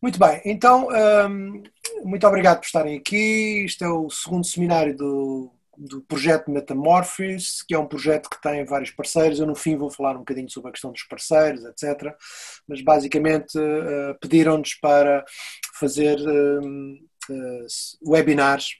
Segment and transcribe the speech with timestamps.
[0.00, 0.88] Muito bem, então,
[1.28, 1.62] um,
[2.04, 3.64] muito obrigado por estarem aqui.
[3.64, 8.64] Este é o segundo seminário do, do projeto Metamorphis, que é um projeto que tem
[8.64, 9.40] vários parceiros.
[9.40, 12.14] Eu, no fim, vou falar um bocadinho sobre a questão dos parceiros, etc.
[12.68, 15.24] Mas, basicamente, uh, pediram-nos para
[15.74, 18.76] fazer uh, webinars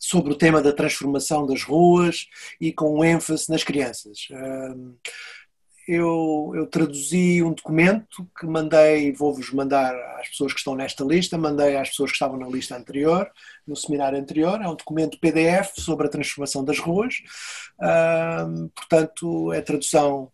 [0.00, 2.26] sobre o tema da transformação das ruas
[2.58, 4.28] e com ênfase nas crianças.
[5.86, 11.36] Eu, eu, traduzi um documento que mandei, vou-vos mandar às pessoas que estão nesta lista,
[11.36, 13.30] mandei às pessoas que estavam na lista anterior,
[13.66, 17.16] no seminário anterior, é um documento PDF sobre a transformação das ruas,
[18.74, 20.32] portanto é tradução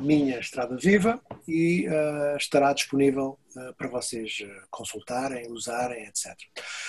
[0.00, 6.34] minha Estrada Viva e uh, estará disponível uh, para vocês uh, consultarem, usarem, etc.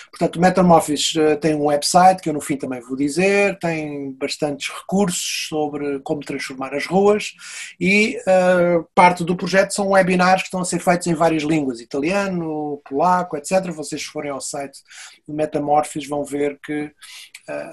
[0.09, 5.47] Portanto, Metamorphis tem um website que eu no fim também vou dizer, tem bastantes recursos
[5.47, 7.33] sobre como transformar as ruas
[7.79, 8.17] e
[8.95, 13.37] parte do projeto são webinars que estão a ser feitos em várias línguas, italiano, polaco,
[13.37, 13.69] etc.
[13.71, 14.79] Vocês se forem ao site
[15.27, 16.91] do Metamorphis vão ver que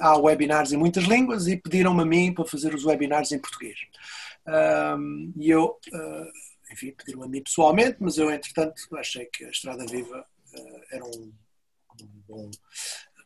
[0.00, 3.78] há webinars em muitas línguas e pediram-me a mim para fazer os webinars em português.
[4.47, 6.33] Um, e eu, uh,
[6.73, 11.05] enfim, pediram a mim pessoalmente, mas eu, entretanto, achei que a Estrada Viva uh, era
[11.05, 11.33] um,
[12.00, 12.50] um, bom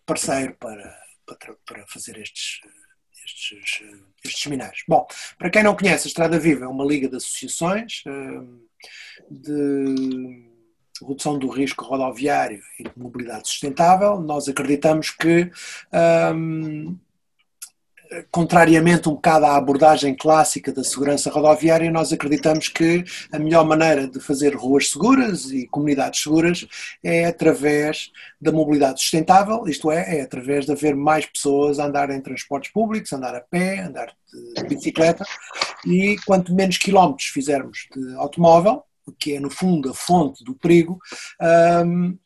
[0.07, 0.97] parceiro para,
[1.27, 2.61] para, para fazer estes,
[3.25, 3.83] estes,
[4.25, 4.85] estes seminários.
[4.87, 8.03] Bom, para quem não conhece, a Estrada Viva é uma liga de associações
[9.31, 10.49] de
[11.07, 14.21] redução do risco rodoviário e de mobilidade sustentável.
[14.21, 15.51] Nós acreditamos que
[16.35, 16.99] um,
[18.31, 24.06] contrariamente um bocado à abordagem clássica da segurança rodoviária, nós acreditamos que a melhor maneira
[24.06, 26.67] de fazer ruas seguras e comunidades seguras
[27.03, 32.11] é através da mobilidade sustentável, isto é, é através de haver mais pessoas a andar
[32.11, 35.25] em transportes públicos, andar a pé, andar de bicicleta,
[35.87, 38.83] e quanto menos quilómetros fizermos de automóvel,
[39.19, 40.98] que é no fundo a fonte do perigo,
[41.87, 42.17] um,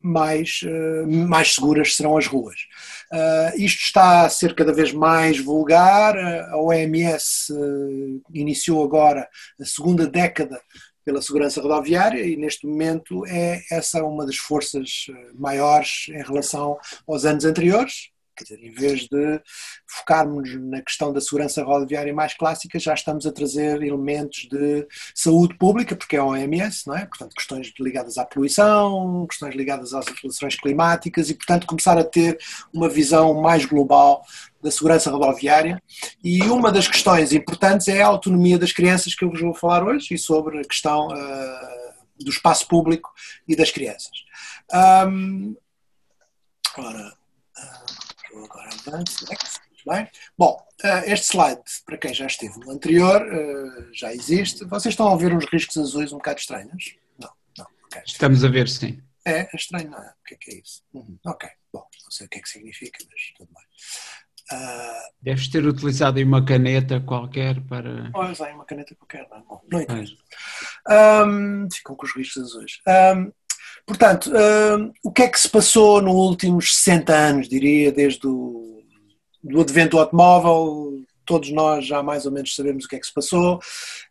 [0.00, 2.56] mais, uh, mais seguras serão as ruas.
[3.12, 6.16] Uh, isto está a ser cada vez mais vulgar.
[6.16, 7.52] A OMS
[8.32, 9.28] iniciou agora
[9.60, 10.60] a segunda década
[11.04, 16.76] pela segurança rodoviária e neste momento é essa uma das forças maiores em relação
[17.06, 18.10] aos anos anteriores.
[18.38, 19.40] Quer dizer, em vez de
[19.84, 25.58] focarmos na questão da segurança rodoviária mais clássica, já estamos a trazer elementos de saúde
[25.58, 27.04] pública, porque é a OMS, não é?
[27.04, 32.38] Portanto, questões ligadas à poluição, questões ligadas às alterações climáticas e, portanto, começar a ter
[32.72, 34.24] uma visão mais global
[34.62, 35.82] da segurança rodoviária.
[36.22, 39.82] E uma das questões importantes é a autonomia das crianças, que eu vos vou falar
[39.82, 43.12] hoje, e sobre a questão uh, do espaço público
[43.48, 44.12] e das crianças.
[44.72, 45.56] Um,
[46.76, 47.18] ora,
[48.44, 49.60] agora avance, next.
[49.86, 50.08] Bem?
[50.36, 54.64] Bom, eh, este slide, para quem já esteve no anterior, eh, já existe.
[54.66, 56.96] Vocês estão a ver uns riscos azuis um bocado estranhos?
[57.18, 57.66] Não, não.
[57.86, 58.02] Okay.
[58.04, 59.02] Estamos a ver, sim.
[59.24, 60.08] É, é estranho, não é?
[60.08, 60.82] O que é que é isso?
[60.92, 61.18] Uhum.
[61.26, 63.64] Ok, bom, não sei o que é que significa, mas tudo bem.
[64.50, 68.10] Uh, Deves ter utilizado aí uma caneta qualquer para.
[68.14, 70.14] Ou usei uma caneta qualquer, não, bom, não interessa.
[70.88, 72.80] Um, ficam com os riscos azuis.
[72.86, 73.32] Um,
[73.88, 78.68] portanto, um, o que é que se passou nos últimos 60 anos, diria, desde o
[79.42, 83.06] do advento do automóvel, todos nós já mais ou menos sabemos o que é que
[83.06, 83.56] se passou.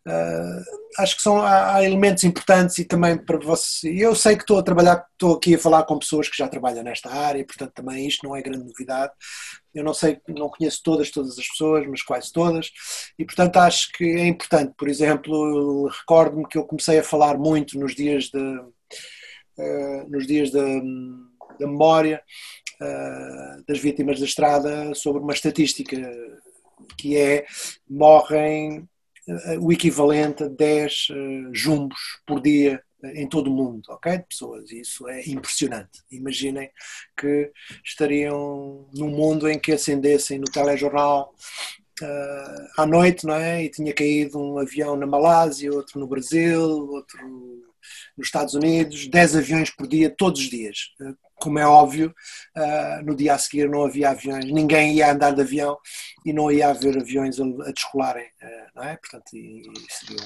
[0.06, 3.92] Uh, acho que são, há, há, elementos importantes e também para você.
[3.92, 6.84] Eu sei que estou a trabalhar, estou aqui a falar com pessoas que já trabalham
[6.84, 9.12] nesta área, portanto também isto não é grande novidade.
[9.74, 12.70] Eu não sei, não conheço todas, todas as pessoas, mas quase todas,
[13.18, 14.72] e portanto acho que é importante.
[14.76, 18.60] Por exemplo, recordo-me que eu comecei a falar muito nos dias de,
[19.58, 20.62] uh, nos dias da,
[21.58, 22.22] da memória
[22.80, 25.96] uh, das vítimas da estrada sobre uma estatística
[26.96, 27.46] que é
[27.88, 28.88] morrem
[29.28, 32.82] uh, o equivalente a 10 uh, jumbos por dia
[33.14, 34.18] em todo o mundo, ok?
[34.18, 34.72] De pessoas.
[34.72, 36.02] Isso é impressionante.
[36.10, 36.70] Imaginem
[37.16, 37.52] que
[37.84, 41.32] estariam num mundo em que acendessem no telejornal
[42.02, 43.64] uh, à noite, não é?
[43.64, 47.67] E tinha caído um avião na Malásia, outro no Brasil, outro
[48.16, 50.76] nos Estados Unidos, 10 aviões por dia, todos os dias
[51.40, 52.14] como é óbvio,
[52.56, 55.78] uh, no dia a seguir não havia aviões, ninguém ia andar de avião
[56.24, 58.96] e não ia haver aviões a, descolarem, uh, não é?
[58.96, 60.24] Portanto, seria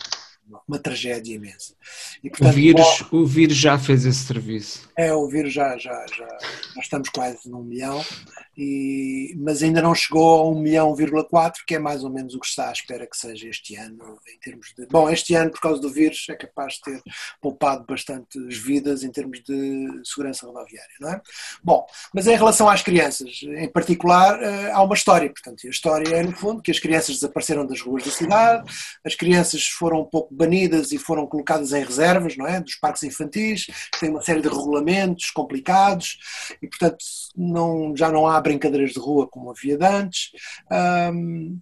[0.66, 1.74] uma, tragédia imensa.
[2.22, 4.90] E, portanto, o, vírus, o vírus já fez esse serviço.
[4.96, 6.28] É, o vírus já, já, já,
[6.74, 8.02] já estamos quase num milhão
[8.56, 12.46] e, mas ainda não chegou a 1 milhão,4, que é mais ou menos o que
[12.46, 14.86] está à espera que seja este ano, em termos de.
[14.86, 17.02] Bom, este ano, por causa do vírus, é capaz de ter
[17.40, 21.20] poupado bastantes vidas em termos de segurança rodoviária, não é?
[21.62, 26.14] Bom, mas em relação às crianças, em particular, eh, há uma história, portanto, a história
[26.14, 28.70] é, no fundo, que as crianças desapareceram das ruas da cidade,
[29.04, 32.60] as crianças foram um pouco banidas e foram colocadas em reservas, não é?
[32.60, 36.18] Dos parques infantis, que têm uma série de regulamentos complicados
[36.60, 36.98] e, portanto,
[37.36, 40.30] não, já não há brincadeiras de rua como havia de antes.
[40.70, 41.58] Um,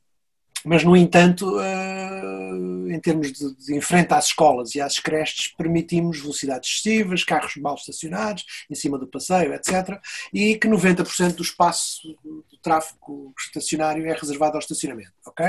[0.64, 5.48] mas, no entanto, uh, em termos de, de em frente às escolas e às creches,
[5.48, 9.98] permitimos velocidades excessivas, carros mal estacionados, em cima do passeio, etc.
[10.32, 15.46] E que 90% do espaço do tráfego estacionário é reservado ao estacionamento, ok?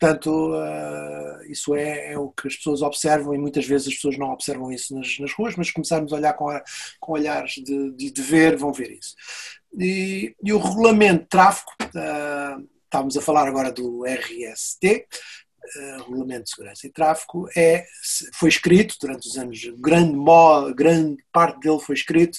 [0.00, 4.16] Portanto, uh, isso é, é, o que as pessoas observam e muitas vezes as pessoas
[4.16, 6.62] não observam isso nas, nas ruas, mas começarmos a olhar com, a,
[6.98, 9.14] com olhares de, de, de, ver, vão ver isso.
[9.78, 15.96] E, e o regulamento de tráfego, uh, estávamos a falar agora do RST, uh, eh,
[15.98, 17.84] Regulamento de Segurança e Tráfego, é,
[18.32, 20.16] foi escrito durante os anos, grande,
[20.74, 22.38] grande parte dele foi escrito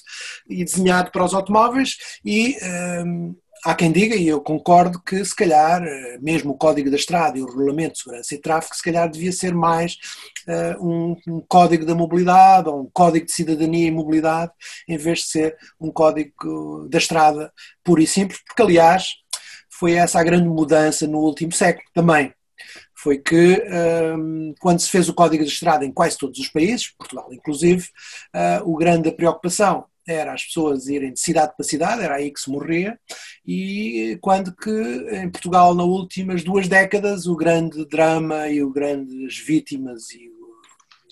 [0.49, 2.57] e desenhado para os automóveis e
[3.63, 7.37] há quem diga, e eu concordo, que se calhar, eh, mesmo o Código da Estrada
[7.37, 9.97] e o Regulamento de Segurança e Tráfego, se calhar devia ser mais
[10.47, 14.51] uh, um, um, Código da Mobilidade ou um Código de Cidadania e Mobilidade,
[14.87, 17.51] em vez de ser um Código da Estrada
[17.83, 19.09] puro e simples, porque, aliás,
[19.69, 22.33] foi essa a grande mudança no último século também.
[22.95, 26.93] Foi que, ehm, quando se fez o Código da Estrada em quase todos os países,
[26.97, 27.87] Portugal inclusive,
[28.35, 32.39] uh, o grande preocupação era as pessoas irem de cidade para cidade, era aí que
[32.39, 32.99] se morria,
[33.45, 34.69] e quando que
[35.11, 40.41] em Portugal, nas últimas duas décadas, o grande drama e o grandes vítimas e o,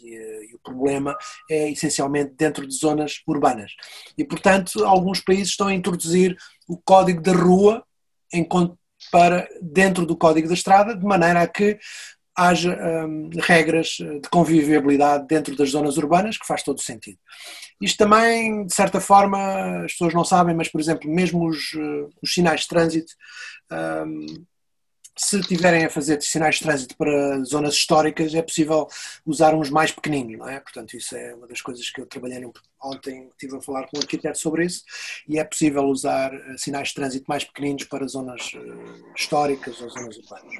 [0.04, 1.16] e, e o problema
[1.50, 3.72] é essencialmente dentro de zonas urbanas.
[4.18, 6.38] E, portanto, alguns países estão a introduzir
[6.68, 7.84] o código da rua
[8.34, 8.48] em,
[9.12, 11.80] para dentro do código da estrada, de maneira a que
[12.36, 17.20] haja hum, regras de convivialidade dentro das zonas urbanas, que faz todo sentido.
[17.82, 22.08] Isto também, de certa forma, as pessoas não sabem, mas, por exemplo, mesmo os, eh,
[22.22, 23.14] os sinais de trânsito
[24.06, 24.46] hum,
[25.16, 28.88] se tiverem a fazer sinais de trânsito para zonas históricas, é possível
[29.26, 30.60] usar uns mais pequeninos, não é?
[30.60, 32.40] Portanto, isso é uma das coisas que eu trabalhei
[32.82, 34.84] ontem, estive a falar com um arquiteto sobre isso,
[35.28, 39.90] e é possível usar eh, sinais de trânsito mais pequeninos para zonas uh, históricas ou
[39.90, 40.56] zonas urbanas.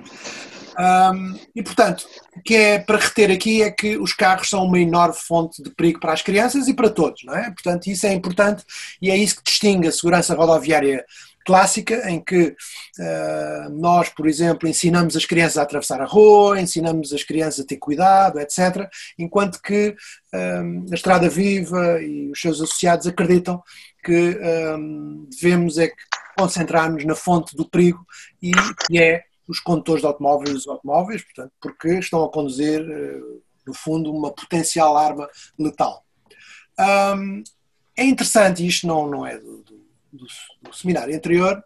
[0.78, 2.06] Um, e, portanto,
[2.36, 5.70] o que é para reter aqui é que os carros são uma enorme fonte de
[5.70, 7.50] perigo para as crianças e para todos, não é?
[7.52, 8.66] Portanto, isso é importante
[9.02, 11.06] e é isso que distingue a segurança rodoviária
[11.50, 12.56] clássica em que
[13.00, 17.68] uh, nós, por exemplo, ensinamos as crianças a atravessar a rua, ensinamos as crianças a
[17.68, 18.88] ter cuidado, etc.,
[19.18, 19.96] enquanto que
[20.32, 23.64] uh, a Estrada Viva e os seus associados acreditam
[24.04, 25.92] que uh, devemos é
[26.38, 28.06] concentrar-nos na fonte do perigo
[28.40, 28.52] e
[28.86, 32.80] que é os condutores de automóveis e os automóveis, portanto, porque estão a conduzir,
[33.66, 36.06] no fundo, uma potencial arma letal.
[36.80, 37.44] Um,
[37.98, 39.64] é interessante, isto não, não é do,
[40.12, 40.26] do
[40.62, 41.64] do, seminário anterior,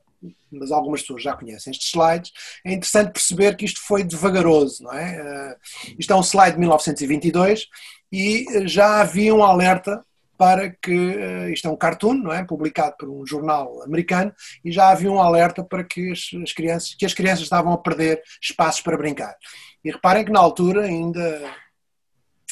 [0.52, 2.32] mas algumas pessoas já conhecem estes slides,
[2.66, 5.22] é interessante perceber que isto foi devagaroso, não é?
[5.22, 7.68] Uh, isto é um slide de 1922
[8.12, 10.04] e já havia um alerta
[10.38, 12.44] para que, uh, isto é um cartoon, não é?
[12.44, 17.06] Publicado por um jornal americano, e já havia um alerta para que as crianças, que
[17.06, 19.36] as crianças estavam a perder espaços para brincar.
[19.84, 21.54] E reparem que na altura ainda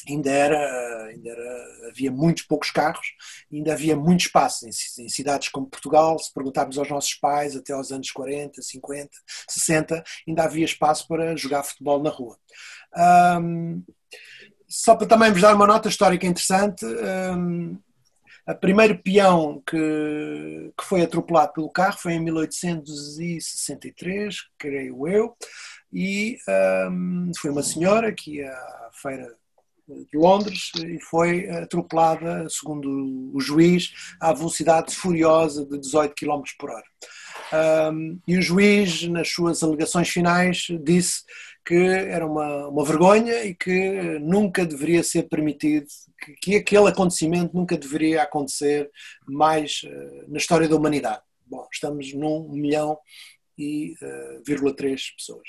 [0.07, 3.07] ainda era, ainda era, havia muitos poucos carros,
[3.51, 4.69] ainda havia muito espaço em,
[5.03, 9.09] em, cidades como Portugal, se perguntarmos aos nossos pais, até aos anos 40, 50,
[9.47, 12.37] 60, ainda havia espaço para jogar futebol na rua.
[13.41, 13.83] Um,
[14.67, 17.77] só para também vos dar uma nota histórica interessante, um,
[18.45, 25.37] a primeiro peão que, que foi atropelado pelo carro foi em 1863, creio eu,
[25.93, 26.37] e
[26.89, 29.35] um, foi uma senhora que ia à feira
[30.11, 36.71] de Londres e foi atropelada, segundo o juiz, à velocidade furiosa de 18 km por
[36.71, 36.85] hora.
[38.27, 41.23] E o juiz, nas suas alegações finais, disse
[41.65, 45.85] que era uma, uma vergonha e que nunca deveria ser permitido,
[46.19, 48.89] que, que aquele acontecimento nunca deveria acontecer
[49.27, 51.21] mais uh, na história da humanidade.
[51.45, 52.97] Bom, estamos num milhão
[53.61, 55.47] e uh, 3 pessoas.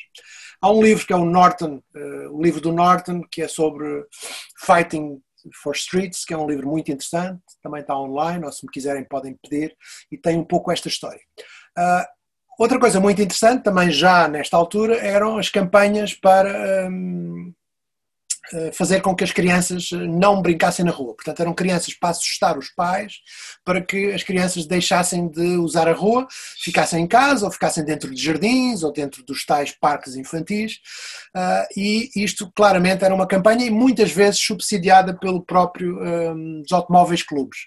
[0.61, 4.05] Há um livro que é o Norton, uh, o livro do Norton, que é sobre
[4.65, 5.21] Fighting
[5.63, 9.05] for Streets, que é um livro muito interessante, também está online, ou se me quiserem
[9.05, 9.77] podem pedir,
[10.11, 11.21] e tem um pouco esta história.
[11.77, 12.05] Uh,
[12.59, 17.62] outra coisa muito interessante, também já nesta altura, eram as campanhas para um, eh,
[18.73, 21.15] fazer com que as crianças eh, não brincassem na rua.
[21.15, 23.15] Portanto, eram crianças para assustar os pais,
[23.65, 26.27] para que as crianças deixassem de usar a rua,
[26.63, 30.79] ficassem em casa, ou ficassem dentro de jardins, ou dentro dos tais parques infantis.
[31.37, 37.23] Eh, e isto claramente era uma campanha e muitas vezes subsidiada pelo próprio um, automóveis
[37.23, 37.59] clubes.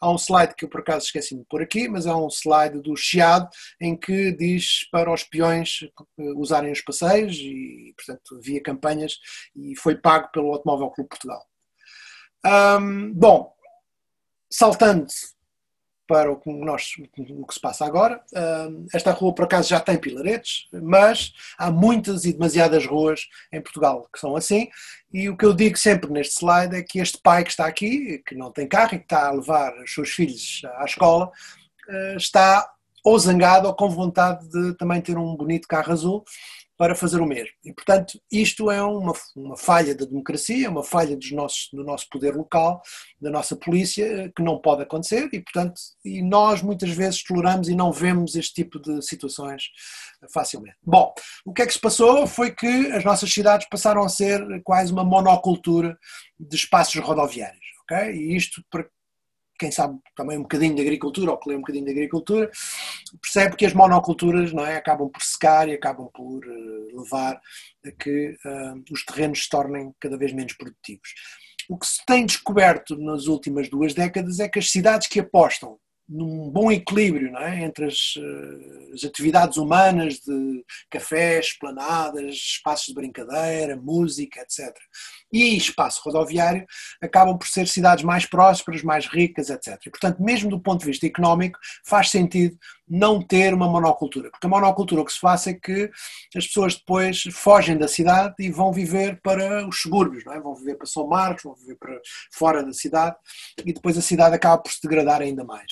[0.00, 2.80] Há um slide que eu por acaso esqueci de pôr aqui, mas é um slide
[2.80, 3.48] do Chiado
[3.80, 5.80] em que diz para os peões
[6.36, 9.18] usarem os passeios e, portanto, havia campanhas
[9.54, 11.46] e foi pago pelo Automóvel Clube Portugal.
[12.44, 13.52] Um, bom,
[14.50, 15.06] saltando
[16.10, 18.20] para o que, nós, o que se passa agora.
[18.92, 24.08] Esta rua, por acaso, já tem pilaretes, mas há muitas e demasiadas ruas em Portugal
[24.12, 24.68] que são assim.
[25.12, 28.20] E o que eu digo sempre neste slide é que este pai que está aqui,
[28.26, 31.30] que não tem carro e que está a levar os seus filhos à escola,
[31.88, 32.68] ah, está
[33.04, 36.24] ou zangado ou com vontade de também ter um bonito carro azul
[36.80, 37.52] para fazer o mesmo.
[37.62, 42.08] E, portanto, isto é uma, uma falha da democracia, uma falha dos nossos, do nosso
[42.08, 42.80] poder local,
[43.20, 47.74] da nossa polícia, que não pode acontecer e, portanto, e nós muitas vezes toleramos e
[47.74, 49.64] não vemos este tipo de situações
[50.32, 50.78] facilmente.
[50.82, 51.12] Bom,
[51.44, 54.90] o que é que se passou foi que as nossas cidades passaram a ser quase
[54.90, 55.98] uma monocultura
[56.38, 57.60] de espaços rodoviários.
[57.82, 58.14] Okay?
[58.14, 58.64] E isto,
[59.60, 62.50] quem sabe também um bocadinho de agricultura, ou que lê um bocadinho de agricultura,
[63.20, 67.38] percebe que as monoculturas não é, acabam por secar e acabam por uh, levar
[67.84, 71.10] a que uh, os terrenos se tornem cada vez menos produtivos.
[71.68, 75.78] O que se tem descoberto nas últimas duas décadas é que as cidades que apostam
[76.10, 77.62] num bom equilíbrio é?
[77.62, 84.76] entre as, eh, as, atividades humanas de cafés, esplanadas, espaços de brincadeira, música, etc.
[85.32, 86.66] E espaço rodoviário
[87.00, 89.78] acabam por ser cidades mais prósperas, mais ricas, etc.
[89.86, 92.56] E, portanto, mesmo do ponto de vista económico, faz sentido
[92.88, 95.88] não ter uma monocultura, porque a monocultura o que se faz é que
[96.34, 100.40] as pessoas depois fogem da cidade e vão viver para os subúrbios, é?
[100.40, 102.00] vão viver para São Marcos, vão viver para
[102.32, 103.16] fora da cidade
[103.64, 105.70] e depois a cidade acaba por se degradar ainda mais.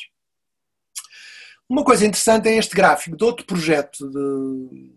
[1.69, 4.91] Uma coisa interessante é este gráfico de outro projeto de,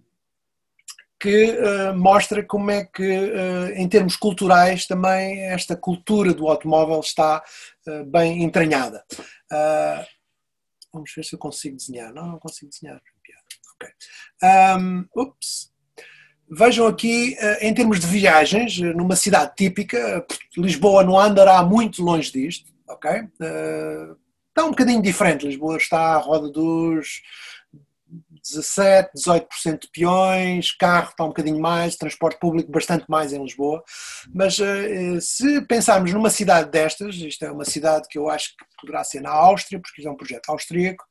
[1.22, 7.00] que uh, mostra como é que, uh, em termos culturais, também esta cultura do automóvel
[7.00, 7.44] está
[7.88, 9.06] uh, bem entranhada.
[10.92, 12.12] vamos ver se eu consigo desenhar.
[12.12, 13.00] Não, não consigo desenhar.
[13.76, 13.92] Okay.
[14.80, 15.70] Um, ups.
[16.54, 20.26] Vejam aqui, em termos de viagens, numa cidade típica,
[20.58, 23.10] Lisboa não andará muito longe disto, ok?
[24.50, 25.48] está um bocadinho diferente.
[25.48, 27.22] Lisboa está à roda dos
[28.44, 33.84] 17, 18% de peões, carro está um bocadinho mais, transporte público bastante mais em Lisboa.
[34.34, 38.66] Mas eh, se pensarmos numa cidade destas, isto é uma cidade que eu acho que
[38.80, 41.04] poderá ser na Áustria, porque é um projeto austríaco,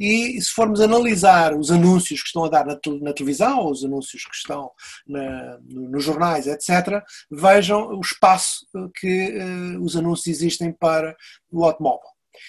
[0.00, 4.24] e se formos analisar os anúncios que estão a dar na, televisão, ou os anúncios
[4.24, 4.70] que estão
[5.06, 11.14] na, nos jornais, etc., vejam o espaço que uh, os anúncios existem para
[11.52, 12.08] o automóvel.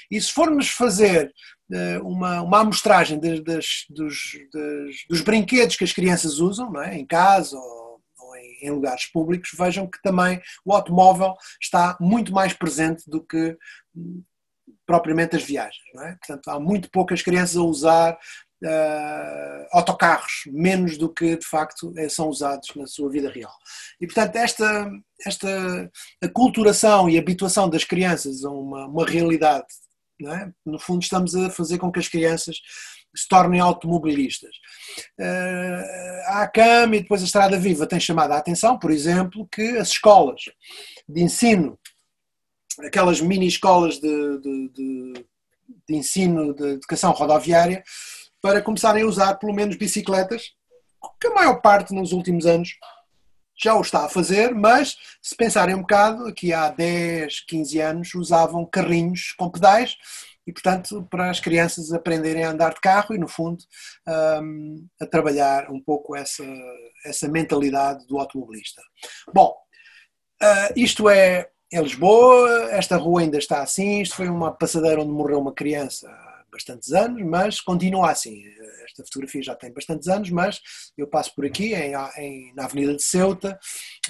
[0.09, 1.31] E se formos fazer
[1.71, 6.97] uh, uma, uma amostragem de, das, dos, das, dos brinquedos que as crianças usam, é?
[6.97, 12.31] em casa ou, ou em, em, lugares públicos, vejam que também o automóvel está muito
[12.31, 13.57] mais presente do que
[13.95, 14.23] hum,
[14.85, 15.81] propriamente as viagens.
[15.99, 16.15] É?
[16.15, 18.17] Portanto, há muito poucas crianças a usar
[18.63, 23.53] uh, autocarros, menos do que de facto eh, são usados na sua vida real.
[23.99, 24.91] E portanto, esta,
[25.25, 25.91] esta
[26.21, 29.65] aculturação e habituação das crianças a uma, uma realidade,
[30.27, 30.51] é?
[30.65, 32.57] no fundo, estamos a fazer com que as crianças
[33.15, 34.55] se tornem automobilistas.
[35.19, 39.77] Uh, a ACAM e depois a Estrada Viva têm chamado a atenção, por exemplo, que
[39.77, 40.41] as escolas
[41.09, 41.77] de ensino,
[42.79, 45.25] aquelas mini escolas de, de, de,
[45.89, 47.83] de ensino de educação rodoviária,
[48.41, 50.51] para começarem a usar pelo menos bicicletas,
[51.19, 52.69] que a maior parte nos últimos anos
[53.61, 58.15] já o está a fazer, mas se pensarem um bocado, aqui há 10, 15 anos
[58.15, 59.95] usavam carrinhos com pedais
[60.47, 63.63] e, portanto, para as crianças aprenderem a andar de carro e, no fundo,
[64.41, 66.43] um, a trabalhar um pouco essa,
[67.05, 68.81] essa mentalidade do automobilista.
[69.31, 69.55] Bom,
[70.41, 75.11] uh, isto é, é Lisboa, esta rua ainda está assim, isto foi uma passadeira onde
[75.11, 76.09] morreu uma criança
[76.51, 78.43] bastantes anos, mas continua assim.
[78.85, 80.59] Esta fotografia já tem bastantes anos, mas
[80.97, 83.59] eu passo por aqui, em, em na Avenida de Ceuta,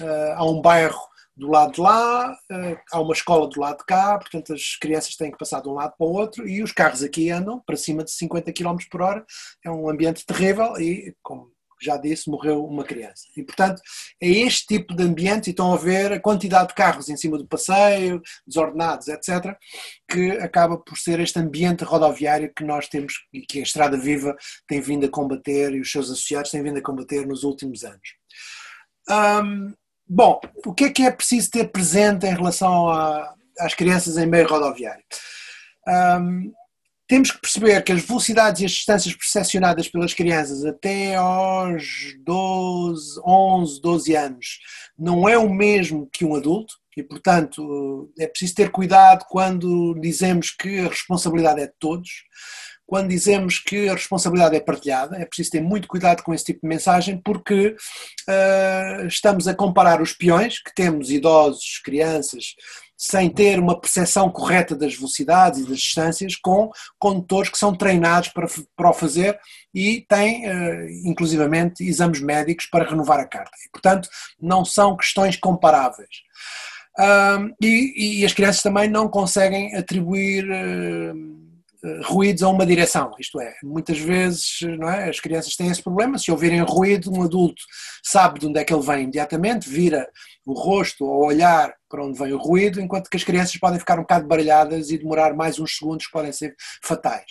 [0.00, 1.00] uh, há um bairro
[1.36, 5.16] do lado de lá, uh, há uma escola do lado de cá, portanto as crianças
[5.16, 7.76] têm que passar de um lado para o outro e os carros aqui andam para
[7.76, 9.24] cima de 50 km por hora.
[9.64, 11.50] É um ambiente terrível e, como
[11.84, 13.24] já disse, morreu uma criança.
[13.36, 13.80] E, portanto,
[14.20, 17.38] é este tipo de ambiente, e estão a ver a quantidade de carros em cima
[17.38, 19.56] do passeio, desordenados, etc.,
[20.08, 24.36] que acaba por ser este ambiente rodoviário que nós temos e que a Estrada Viva
[24.66, 28.16] tem vindo a combater e os seus associados têm vindo a combater nos últimos anos.
[29.08, 29.74] Um,
[30.06, 34.26] bom, o que é que é preciso ter presente em relação a, às crianças em
[34.26, 35.04] meio rodoviário?
[35.88, 36.52] Um,
[37.12, 43.20] temos que perceber que as velocidades e as distâncias percepcionadas pelas crianças até aos 12,
[43.22, 44.46] 11, 12 anos
[44.98, 50.52] não é o mesmo que um adulto e, portanto, é preciso ter cuidado quando dizemos
[50.52, 52.08] que a responsabilidade é de todos
[52.92, 56.60] quando dizemos que a responsabilidade é partilhada, é preciso ter muito cuidado com esse tipo
[56.62, 57.74] de mensagem, porque
[58.28, 62.54] uh, estamos a comparar os peões, que temos idosos, crianças,
[63.02, 68.28] sem ter uma percepção correta das velocidades e das distâncias, com condutores que são treinados
[68.28, 69.36] para, para o fazer
[69.74, 73.50] e têm, uh, inclusivamente, exames médicos para renovar a carta.
[73.66, 74.08] E, portanto,
[74.40, 76.22] não são questões comparáveis.
[76.96, 81.42] Uh, e, e, as crianças também não conseguem atribuir uh,
[81.84, 84.60] eh, ruídos a uma direção, isto é, muitas vezes
[84.96, 87.60] é, as crianças têm esse problema, se ouvirem ruído, um adulto
[88.04, 90.08] sabe de onde é que ele vem imediatamente, vira
[90.46, 93.98] o rosto ou olhar para onde vem o ruído, enquanto que as crianças podem ficar
[93.98, 97.30] um bocado baralhadas e demorar mais uns segundos que podem ser fatais.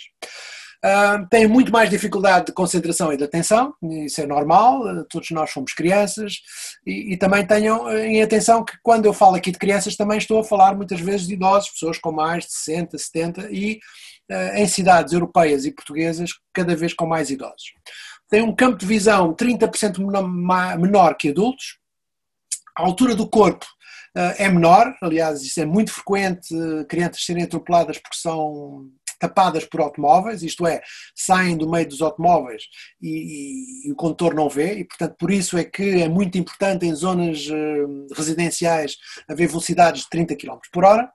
[0.84, 5.50] Uh, têm muito mais dificuldade de concentração e de atenção, isso é normal, todos nós
[5.50, 6.40] somos crianças,
[6.84, 10.40] e, e, também tenham em atenção que quando eu falo aqui de crianças também estou
[10.40, 13.78] a falar muitas vezes de idosos, pessoas com mais de 60, 70 e
[14.32, 17.74] eh, em cidades europeias e portuguesas cada vez com mais idosos.
[18.30, 19.98] Tem um campo de visão 30%
[20.78, 21.78] menor que adultos,
[22.76, 23.81] a altura do corpo eh,
[24.14, 29.80] é menor, aliás, isso é muito frequente, eh, crianças serem atropeladas porque são tapadas por
[29.80, 30.82] automóveis, isto é,
[31.14, 32.64] saem do meio dos automóveis
[33.00, 36.36] e, e, e, o condutor não vê, e portanto por isso é que é muito
[36.36, 37.46] importante em zonas
[38.16, 38.96] residenciais
[39.28, 41.08] haver velocidades de 30 km por hora,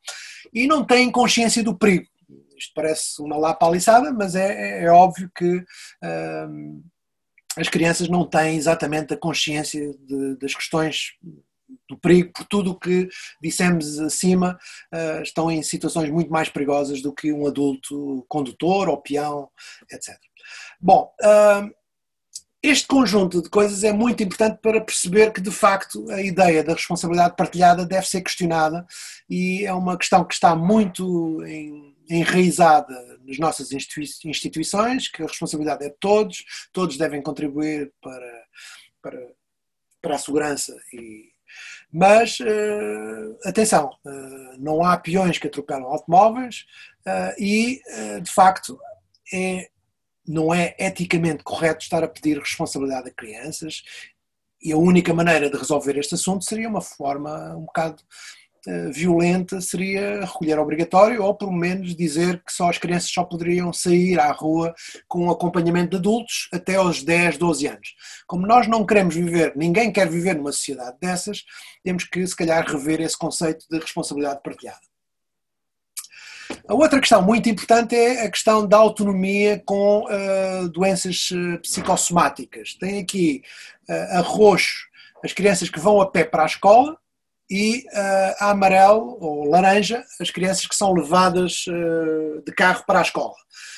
[0.53, 2.07] e não têm consciência do perigo.
[2.57, 5.63] Isto parece uma lá paliçada, mas é, é, é óbvio que
[6.49, 6.81] hum,
[7.55, 11.13] as crianças não têm exatamente a consciência de, das questões
[11.89, 13.09] do perigo, por tudo o que
[13.41, 14.59] dissemos acima,
[14.93, 19.49] uh, estão em situações muito mais perigosas do que um adulto condutor ou peão,
[19.91, 20.17] etc.
[20.79, 21.69] Bom, uh,
[22.61, 26.73] este conjunto de coisas é muito importante para perceber que, de facto, a ideia da
[26.73, 28.85] responsabilidade partilhada deve ser questionada
[29.29, 31.41] e é uma questão que está muito
[32.09, 36.43] enraizada nas nossas instituições, que a responsabilidade é de todos,
[36.73, 38.43] todos devem contribuir para,
[39.01, 39.27] para,
[40.01, 40.75] para a segurança.
[40.93, 41.36] E,
[41.91, 46.65] mas, uh, atenção, uh, não há peões que atropelam automóveis
[47.05, 47.81] uh, e,
[48.21, 48.77] de facto,
[49.33, 49.69] é,
[50.27, 53.83] não é eticamente correto estar a pedir responsabilidade a crianças
[54.61, 58.05] e a única maneira de resolver este assunto seria uma forma um bocado eh,
[58.91, 64.19] violenta seria recolher obrigatório ou pelo menos dizer que só as crianças só poderiam sair
[64.19, 64.73] à rua
[65.07, 67.95] com acompanhamento de adultos até aos 10, 12 anos.
[68.27, 71.43] Como nós não queremos viver, ninguém quer viver numa sociedade dessas,
[71.83, 74.79] temos que se calhar rever esse conceito de responsabilidade partilhada.
[76.67, 82.73] A outra questão muito importante é a questão da autonomia com uh, doenças uh, psicossomáticas.
[82.75, 83.41] Tem aqui
[83.89, 84.87] uh, a roxo
[85.23, 86.97] as crianças que vão a pé para a escola,
[87.49, 92.99] e uh, a amarelo ou laranja as crianças que são levadas uh, de carro para
[92.99, 93.33] a escola.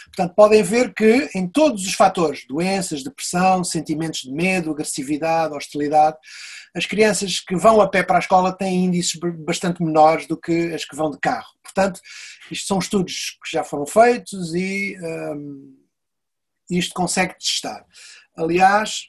[0.07, 6.17] Portanto, podem ver que em todos os fatores, doenças, depressão, sentimentos de medo, agressividade, hostilidade,
[6.75, 10.73] as crianças que vão a pé para a escola têm índices bastante menores do que
[10.73, 11.49] as que vão de carro.
[11.63, 11.99] Portanto,
[12.51, 15.77] isto são estudos que já foram feitos e um,
[16.69, 17.85] isto consegue testar.
[18.35, 19.08] Aliás,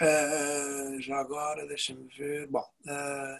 [0.00, 2.46] Uh, já agora, deixa-me ver.
[2.48, 3.38] Bom, uh,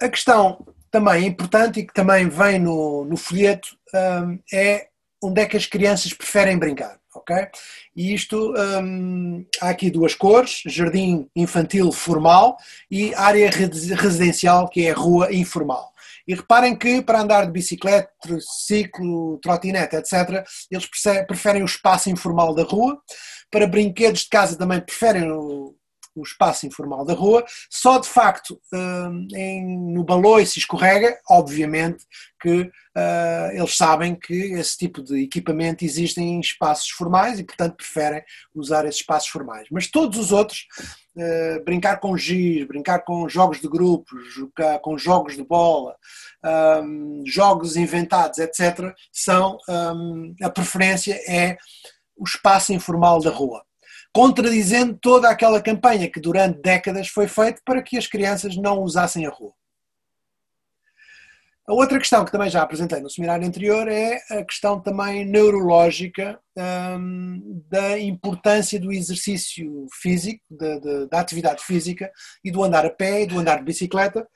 [0.00, 4.88] a questão também importante e que também vem no, no folheto um, é
[5.22, 7.48] onde é que as crianças preferem brincar, ok?
[7.96, 12.56] E isto, um, há aqui duas cores, jardim infantil formal
[12.90, 15.92] e área residencial que é rua informal.
[16.26, 18.10] E reparem que para andar de bicicleta,
[18.40, 20.86] ciclo, trotinete, etc., eles
[21.26, 23.02] preferem o espaço informal da rua,
[23.50, 25.74] para brinquedos de casa também preferem o,
[26.18, 27.44] o espaço informal da rua.
[27.70, 32.04] Só de facto hum, em, no baloiço e escorrega, obviamente
[32.40, 37.76] que uh, eles sabem que esse tipo de equipamento existe em espaços formais e, portanto,
[37.76, 38.22] preferem
[38.54, 39.66] usar esses espaços formais.
[39.70, 40.66] Mas todos os outros,
[41.16, 45.96] uh, brincar com giz, brincar com jogos de grupos, jogar com jogos de bola,
[46.84, 51.58] um, jogos inventados, etc., são um, a preferência é
[52.18, 53.62] o espaço informal da rua,
[54.12, 59.26] contradizendo toda aquela campanha que durante décadas foi feita para que as crianças não usassem
[59.26, 59.52] a rua.
[61.68, 66.40] A outra questão que também já apresentei no seminário anterior é a questão também neurológica
[66.56, 72.10] um, da importância do exercício físico, da, atividade física
[72.42, 74.26] e do andar a pé e do andar de bicicleta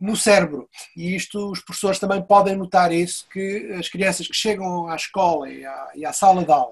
[0.00, 0.68] no cérebro.
[0.96, 5.50] E isto os professores também podem notar isso, que as crianças que chegam à escola
[5.50, 6.70] e à, e à sala de aula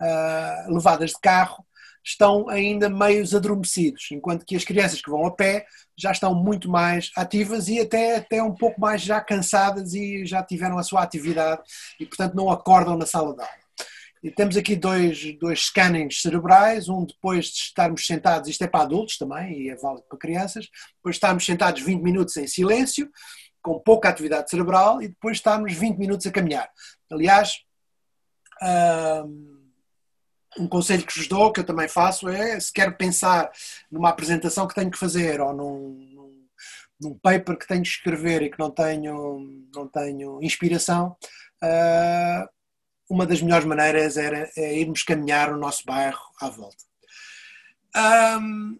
[0.00, 1.64] uh, levadas de carro
[2.04, 6.70] estão ainda meios adormecidos, enquanto que as crianças que vão a pé já estão muito
[6.70, 11.02] mais ativas e até, até um pouco mais já cansadas e já tiveram a sua
[11.02, 11.60] atividade
[12.00, 13.68] e, portanto, não acordam na sala de aula.
[14.22, 18.82] E temos aqui dois, dois scannings cerebrais, um depois de estarmos sentados, isto é para
[18.82, 23.08] adultos também e é válido para crianças, depois de estarmos sentados 20 minutos em silêncio,
[23.62, 26.68] com pouca atividade cerebral, e depois estarmos 20 minutos a caminhar.
[27.10, 27.58] Aliás,
[30.58, 33.50] um conselho que vos dou, que eu também faço, é se quero pensar
[33.90, 36.48] numa apresentação que tenho que fazer ou num, num,
[37.00, 39.40] num paper que tenho que escrever e que não tenho,
[39.74, 41.16] não tenho inspiração,
[41.62, 42.48] uh,
[43.08, 46.84] uma das melhores maneiras era é irmos caminhar o nosso bairro à volta.
[47.96, 48.78] Um,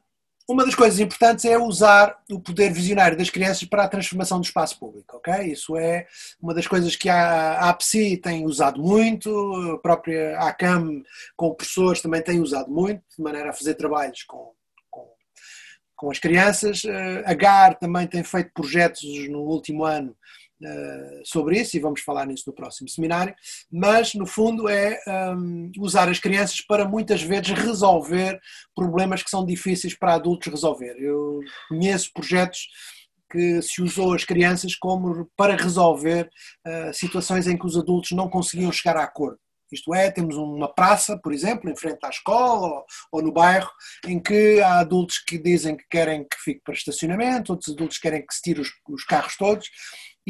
[0.48, 4.44] uma das coisas importantes é usar o poder visionário das crianças para a transformação do
[4.44, 5.52] espaço público, ok?
[5.52, 6.06] Isso é
[6.40, 9.30] uma das coisas que a APSI tem usado muito,
[9.74, 11.02] a própria ACAM
[11.36, 14.54] com professores também tem usado muito, de maneira a fazer trabalhos com,
[14.90, 15.06] com,
[15.94, 16.82] com as crianças.
[17.26, 20.16] A GAR também tem feito projetos no último ano
[21.24, 23.34] sobre isso e vamos falar nisso no próximo seminário,
[23.70, 24.98] mas no fundo é
[25.36, 28.40] um, usar as crianças para muitas vezes resolver
[28.74, 30.96] problemas que são difíceis para adultos resolver.
[30.98, 32.68] Eu conheço projetos
[33.30, 36.30] que se usou as crianças como para resolver
[36.66, 39.38] uh, situações em que os adultos não conseguiam chegar a acordo.
[39.70, 43.70] Isto é, temos uma praça, por exemplo, em frente à escola ou, ou, no bairro,
[44.06, 48.24] em que há adultos que dizem que querem que fique para estacionamento, outros adultos querem
[48.24, 49.68] que se tire os, os carros todos,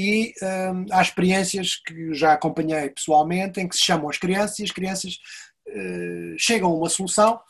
[0.01, 4.63] e um, há experiências que já acompanhei pessoalmente em que se chamam as crianças e
[4.63, 5.15] as crianças
[5.67, 7.41] uh, chegam a uma solução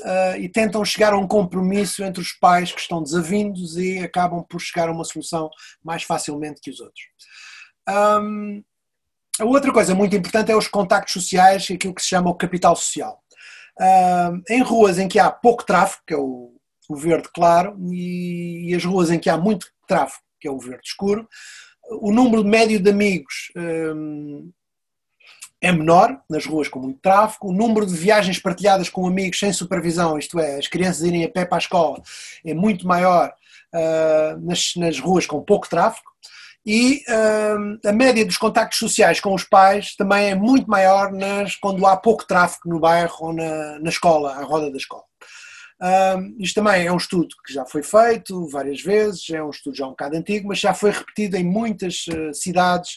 [0.00, 4.42] uh, e tentam chegar a um compromisso entre os pais que estão desavindos e acabam
[4.42, 5.48] por chegar a uma solução
[5.84, 7.04] mais facilmente que os outros.
[7.88, 8.64] Um,
[9.38, 12.74] a outra coisa muito importante é os contactos sociais, aquilo que se chama o capital
[12.74, 13.22] social.
[13.80, 16.56] Um, em ruas em que há pouco tráfego, que é o,
[16.88, 20.58] o verde claro, e, e as ruas em que há muito tráfego, que é o
[20.58, 21.28] verde escuro,
[22.00, 24.50] o número médio de amigos hum,
[25.60, 29.52] é menor nas ruas com muito tráfego, o número de viagens partilhadas com amigos sem
[29.52, 32.02] supervisão, isto é, as crianças irem a pé para a escola,
[32.44, 33.32] é muito maior
[33.74, 36.12] uh, nas, nas ruas com pouco tráfego.
[36.66, 41.56] E uh, a média dos contactos sociais com os pais também é muito maior nas,
[41.56, 45.04] quando há pouco tráfego no bairro ou na, na escola, à roda da escola.
[45.84, 49.76] Um, isto também é um estudo que já foi feito várias vezes, é um estudo
[49.76, 52.92] já um bocado antigo, mas já foi repetido em muitas uh, cidades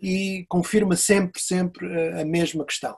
[0.00, 2.96] e confirma sempre, sempre uh, a mesma questão.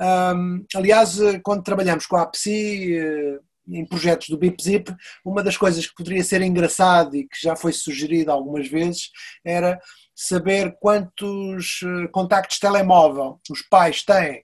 [0.00, 4.92] Um, aliás, uh, quando trabalhamos com a APSI, em projetos do BIPZIP,
[5.24, 9.10] uma das coisas que poderia ser engraçado e que já foi sugerido algumas vezes
[9.44, 9.80] era
[10.12, 11.78] saber quantos
[12.10, 14.42] contactos telemóvel os pais têm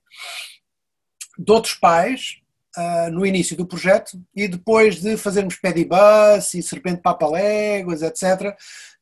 [1.37, 2.37] de outros pais
[2.79, 8.57] uh, no início do projeto e depois de fazermos Pedibus e Serpente Papaléguas, etc.,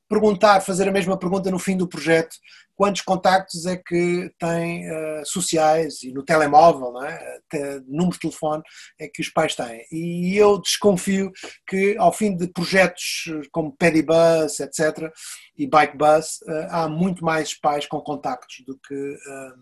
[0.09, 2.37] perguntar, fazer a mesma pergunta no fim do projeto,
[2.77, 7.39] quantos contactos é que tem uh, sociais e no telemóvel, não é?
[7.87, 8.62] número de telefone
[9.01, 9.85] é que os pais têm.
[9.91, 11.33] E eu desconfio
[11.67, 15.11] que ao fim de projetos como Pedibus, etc.,
[15.59, 19.55] e Bikebus, uh, há muito mais pais com contactos do que, uh,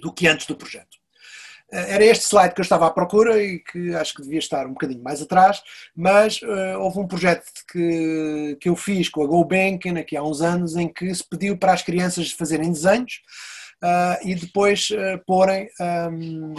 [0.00, 1.01] do que antes do projeto.
[1.72, 4.74] Era este slide que eu estava à procura e que acho que devia estar um
[4.74, 5.62] bocadinho mais atrás,
[5.96, 10.42] mas uh, houve um projeto que, que eu fiz com a GoBanking aqui há uns
[10.42, 13.22] anos em que se pediu para as crianças fazerem desenhos
[13.82, 15.66] uh, e depois uh, porem
[16.12, 16.54] um,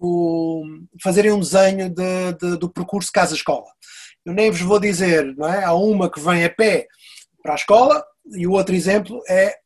[0.00, 0.64] o,
[1.02, 3.66] fazerem um desenho de, de, do percurso casa-escola.
[4.24, 5.62] Eu nem vos vou dizer, não é?
[5.62, 6.86] Há uma que vem a pé
[7.42, 8.02] para a escola
[8.34, 9.58] e o outro exemplo é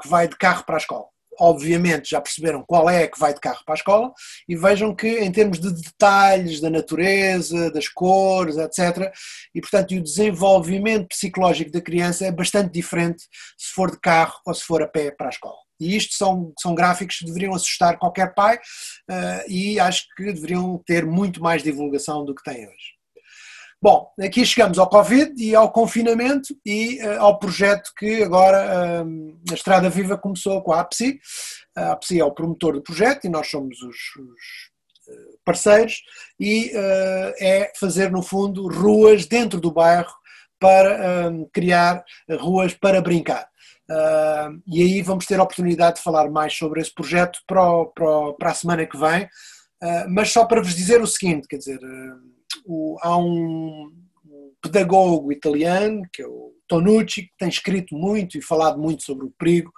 [0.00, 1.06] que vai de carro para a escola
[1.38, 4.12] obviamente já perceberam qual é que vai de carro para a escola
[4.48, 9.12] e vejam que em termos de detalhes da natureza, das cores, etc.
[9.54, 13.24] E portanto o desenvolvimento psicológico da criança é bastante diferente
[13.56, 15.68] se for de carro ou se for a pé para a escola.
[15.80, 20.82] E isto são, são gráficos que deveriam assustar qualquer pai uh, e acho que deveriam
[20.84, 22.97] ter muito mais divulgação do que têm hoje.
[23.80, 29.38] Bom, aqui chegamos ao Covid e ao confinamento e uh, ao projeto que agora uh,
[29.48, 31.20] a Estrada Viva começou com a APSI.
[31.76, 36.02] A APSI é o promotor do projeto e nós somos os, os uh, parceiros
[36.40, 36.72] e
[37.38, 40.12] é fazer, no fundo, ruas dentro do bairro
[40.58, 42.04] para um, criar
[42.40, 43.48] ruas para brincar.
[43.88, 47.86] Uh, e aí vamos ter a oportunidade de falar mais sobre esse projeto para, o,
[47.86, 49.24] para, a semana que vem.
[49.80, 53.92] Uh, mas só para vos dizer o seguinte, quer dizer, uh, o, há um,
[54.62, 59.32] pedagogo italiano, que é o Tonucci, que tem escrito muito e falado muito sobre o
[59.38, 59.72] perigo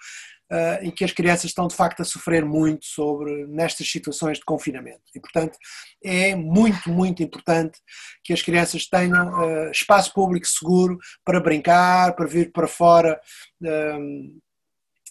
[0.51, 4.45] uh, em que as crianças estão de facto a sofrer muito sobre nestas situações de
[4.45, 5.03] confinamento.
[5.15, 5.57] E, portanto,
[6.03, 7.79] é muito, muito importante
[8.25, 13.21] que as crianças tenham uh, espaço público seguro para brincar, para vir para fora.
[13.63, 14.41] Uh,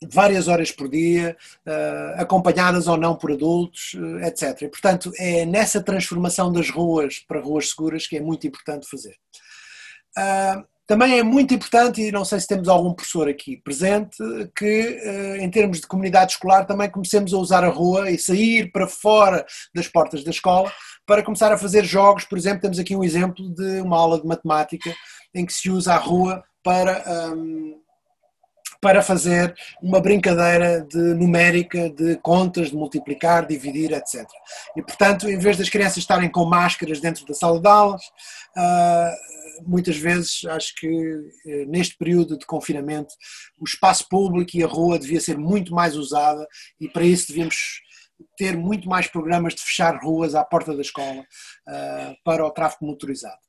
[0.07, 1.35] várias horas por dia,
[1.67, 4.61] uh, acompanhadas ou não por adultos, uh, etc.
[4.61, 9.15] E, portanto, é nessa transformação das ruas para ruas seguras que é muito importante fazer.
[10.17, 14.17] Uh, também é muito importante, e não sei se temos algum professor aqui presente,
[14.57, 18.71] que eh, em termos de comunidade escolar também comecemos a usar a rua e sair
[18.71, 20.73] para fora das portas da escola
[21.05, 22.23] para começar a fazer jogos.
[22.23, 24.91] Por exemplo, temos aqui um exemplo de uma aula de matemática
[25.31, 27.03] em que se usa a rua para.
[27.35, 27.79] Um,
[28.81, 34.25] para fazer uma brincadeira de numérica, de contas, de multiplicar, dividir, etc.
[34.75, 38.01] E, portanto, em vez das crianças estarem com máscaras dentro da sala de aulas,
[38.57, 40.87] uh, muitas vezes acho que
[41.45, 43.13] eh, neste período de confinamento
[43.59, 46.47] o espaço público e a rua devia ser muito mais usada
[46.79, 47.81] e para isso devíamos
[48.37, 52.85] ter muito mais programas de fechar ruas à porta da escola uh, para o tráfego
[52.85, 53.48] motorizado.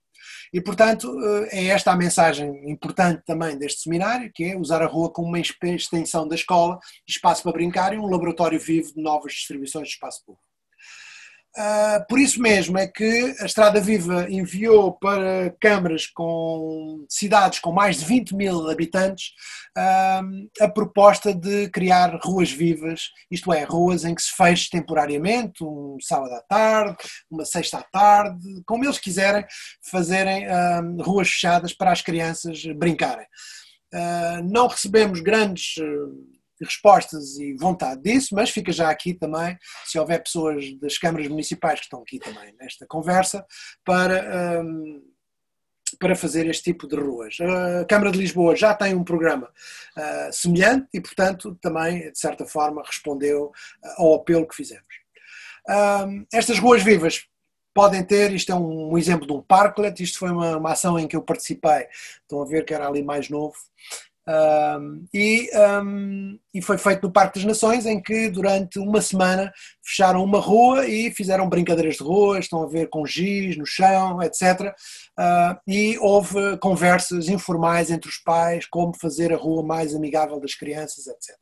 [0.53, 4.87] E, portanto, eh, é esta a mensagem importante também deste seminário, que é usar a
[4.87, 9.33] rua como uma extensão da escola, espaço para brincar e um laboratório vivo de novas
[9.33, 10.50] distribuições de espaço público.
[11.59, 17.73] Uh, por isso mesmo é que a Estrada Viva enviou para câmaras com cidades com
[17.73, 19.33] mais de 20 mil habitantes
[19.77, 25.65] uh, a proposta de criar ruas vivas, isto é, ruas em que se feche temporariamente,
[25.65, 26.97] um sábado à tarde,
[27.29, 29.45] uma sexta à tarde, como eles quiserem,
[29.83, 33.27] fazerem uh, ruas fechadas para as crianças brincarem.
[34.45, 35.75] não recebemos grandes
[36.65, 41.81] respostas e vontade disso, mas fica já aqui também, se houver pessoas das câmaras municipais
[41.81, 43.45] que estão aqui também nesta conversa,
[43.85, 45.03] para, um,
[45.99, 47.37] para fazer este tipo de ruas.
[47.41, 49.49] A Câmara de Lisboa já tem um programa
[49.97, 53.51] uh, semelhante e, portanto, também, de certa forma, respondeu
[53.97, 55.01] ao apelo que fizemos.
[55.69, 57.27] Um, estas ruas vivas
[57.75, 60.99] podem ter, isto é um, um exemplo de um parklet, isto foi uma, uma, ação
[60.99, 61.87] em que eu participei,
[62.23, 63.55] estão a ver que era ali mais novo,
[64.29, 65.51] um, e,
[65.83, 69.53] um, e, foi feito no Parque das Nações, em que durante uma semana
[69.83, 74.23] fecharam uma rua e fizeram brincadeiras de rua, estão a ver com giz no chão,
[74.23, 74.75] etc.
[75.19, 80.55] Uh, e houve conversas informais entre os pais, como fazer a rua mais amigável das
[80.55, 81.37] crianças, etc.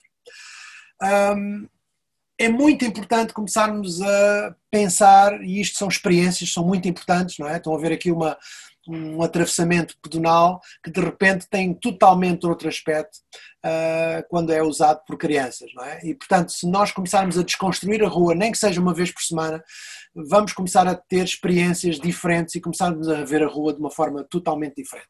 [1.03, 1.69] Um,
[2.41, 7.57] é muito importante começarmos a pensar, e isto são experiências, são muito importantes, não é?
[7.57, 8.39] Estão a ver aqui uma,
[8.89, 13.19] um atravessamento pedonal que de repente tem totalmente outro aspecto
[13.65, 16.01] uh, quando é usado por crianças, não é?
[16.05, 19.23] E portanto, se nós começarmos a desconstruir a rua, nem que seja uma vez por
[19.23, 19.63] semana,
[20.15, 24.25] vamos começar a ter experiências diferentes e começarmos a ver a rua de uma forma
[24.25, 25.09] totalmente diferente.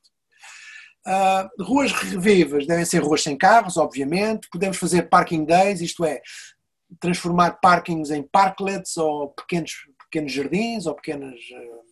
[1.07, 4.49] Uh, ruas vivas devem ser ruas sem carros, obviamente.
[4.51, 6.21] Podemos fazer parking days, isto é,
[7.01, 9.73] transformar parkings em parklets ou pequenos,
[10.05, 11.88] pequenos jardins ou pequenas uh,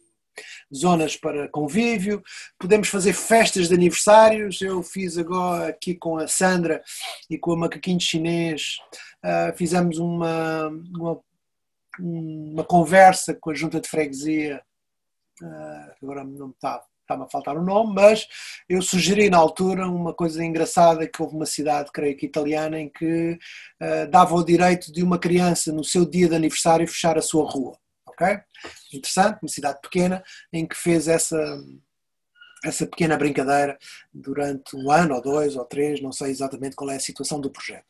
[0.74, 2.22] zonas para convívio,
[2.58, 4.60] podemos fazer festas de aniversários.
[4.60, 6.82] Eu fiz agora aqui com a Sandra
[7.30, 8.76] e com a Macaquinho Chinês,
[9.24, 11.20] uh, fizemos uma, uma,
[11.98, 14.62] uma, conversa com a junta de freguesia,
[15.42, 18.26] uh, agora não está está-me a faltar o nome, mas
[18.68, 22.88] eu sugeri na altura uma coisa engraçada que houve uma cidade, creio que italiana, em
[22.88, 23.38] que
[23.80, 27.48] uh, dava o direito de uma criança no seu dia de aniversário fechar a sua
[27.48, 27.78] rua
[28.18, 28.40] ok?
[28.92, 31.38] Interessante, uma cidade pequena em que fez essa,
[32.64, 33.78] essa pequena brincadeira
[34.12, 37.50] durante um ano ou dois ou três, não sei exatamente qual é a situação do
[37.50, 37.84] projeto.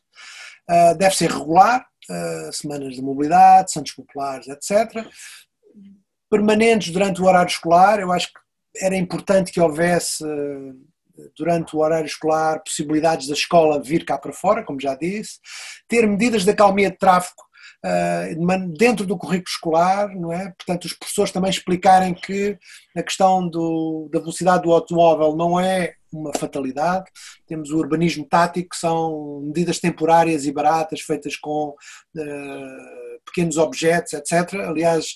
[0.69, 5.07] Uh, deve ser regular, uh, semanas de mobilidade, santos populares, etc.
[6.29, 8.39] Permanentes durante o horário escolar, eu acho que
[8.83, 10.23] era importante que houvesse
[11.35, 15.39] durante o horário escolar possibilidades da escola vir cá para fora, como já disse,
[15.87, 17.46] ter medidas de acalmia de tráfego ah,
[18.77, 20.51] dentro do currículo escolar, não é?
[20.57, 22.57] Portanto, os professores também explicarem que
[22.95, 27.05] a questão do, da velocidade do automóvel não é uma fatalidade.
[27.45, 34.13] Temos o urbanismo tático, que são medidas temporárias e baratas, feitas com uh, pequenos objetos,
[34.13, 34.53] etc.
[34.65, 35.15] Aliás,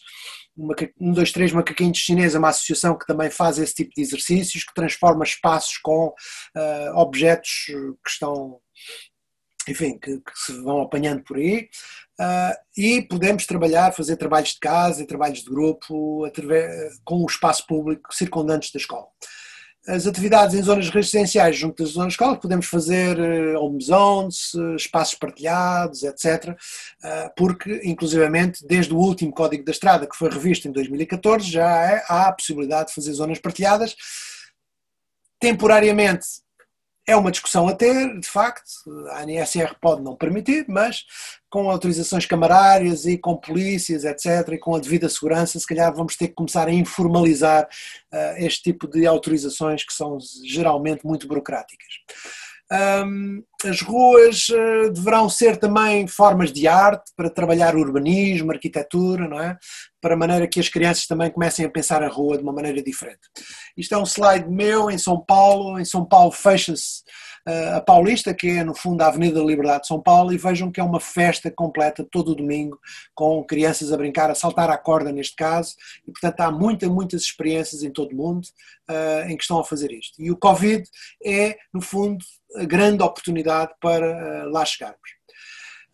[0.55, 4.63] uma, um, dois, três macaquinhos chineses uma associação que também faz esse tipo de exercícios,
[4.63, 8.59] que transforma espaços com uh, objetos que estão
[9.69, 11.69] enfim, que, que, se vão apanhando por aí,
[12.77, 17.65] e podemos trabalhar, fazer trabalhos de casa e trabalhos de grupo através, com o espaço
[17.65, 19.07] público circundantes da escola.
[19.87, 23.17] as atividades em zonas residenciais junto das zonas escolas, podemos fazer
[23.57, 26.55] home zones, espaços partilhados, etc.
[27.35, 32.03] Porque, inclusivamente, desde o último Código da Estrada, que foi revisto em 2014, já é,
[32.07, 33.95] há a possibilidade de fazer zonas partilhadas.
[35.39, 36.27] Temporariamente
[37.07, 38.63] é uma discussão a ter, de facto,
[39.09, 41.03] a ANSR pode não permitir, mas
[41.49, 46.15] com autorizações camarárias e com polícias, etc., e com a devida segurança, se calhar vamos
[46.15, 47.67] ter que começar a informalizar
[48.13, 51.87] uh, este tipo de autorizações que são geralmente muito burocráticas.
[52.71, 59.39] Um, as ruas uh, deverão ser também formas de arte para trabalhar urbanismo, arquitetura, não
[59.39, 59.57] é?
[59.99, 62.81] Para a maneira que as crianças também comecem a pensar a rua de uma maneira
[62.81, 63.19] diferente.
[63.75, 65.77] Isto é um slide meu em São Paulo.
[65.77, 67.01] Em São Paulo fecha-se
[67.75, 70.71] a Paulista, que é no fundo a Avenida da Liberdade de São Paulo, e vejam
[70.71, 72.79] que é uma festa completa todo o domingo,
[73.15, 75.75] com crianças a brincar, a saltar à corda neste caso,
[76.07, 78.45] e portanto há muitas, muitas experiências em todo o mundo
[78.89, 80.21] uh, em que estão a fazer isto.
[80.21, 80.83] E o Covid
[81.23, 82.23] é, no fundo,
[82.55, 84.99] a grande oportunidade para uh, lá chegarmos.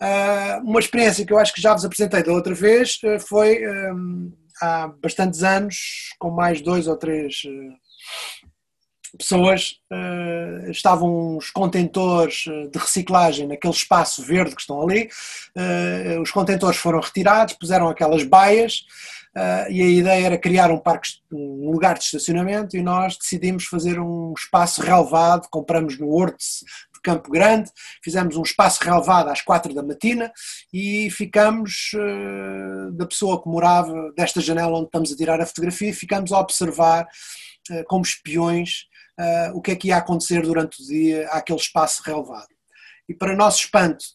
[0.02, 4.32] Uh, uma experiência que eu acho que já vos apresentei da outra vez foi um,
[4.62, 5.76] há bastantes anos,
[6.20, 7.42] com mais dois ou três
[9.16, 9.76] pessoas,
[10.70, 15.10] estavam os contentores de reciclagem naquele espaço verde que estão ali,
[16.22, 18.86] os contentores foram retirados, puseram aquelas baias,
[19.38, 23.66] Uh, e a ideia era criar um parque, um lugar de estacionamento e nós decidimos
[23.66, 27.70] fazer um espaço relevado, compramos no Hortes de Campo Grande,
[28.04, 30.32] fizemos um espaço relevado às quatro da matina
[30.74, 35.94] e ficamos, uh, da pessoa que morava desta janela onde estamos a tirar a fotografia,
[35.94, 37.06] ficamos a observar
[37.70, 38.88] uh, como espiões
[39.54, 42.50] o que é que ia acontecer durante o dia àquele espaço relevado.
[43.10, 44.06] E para nosso espanto,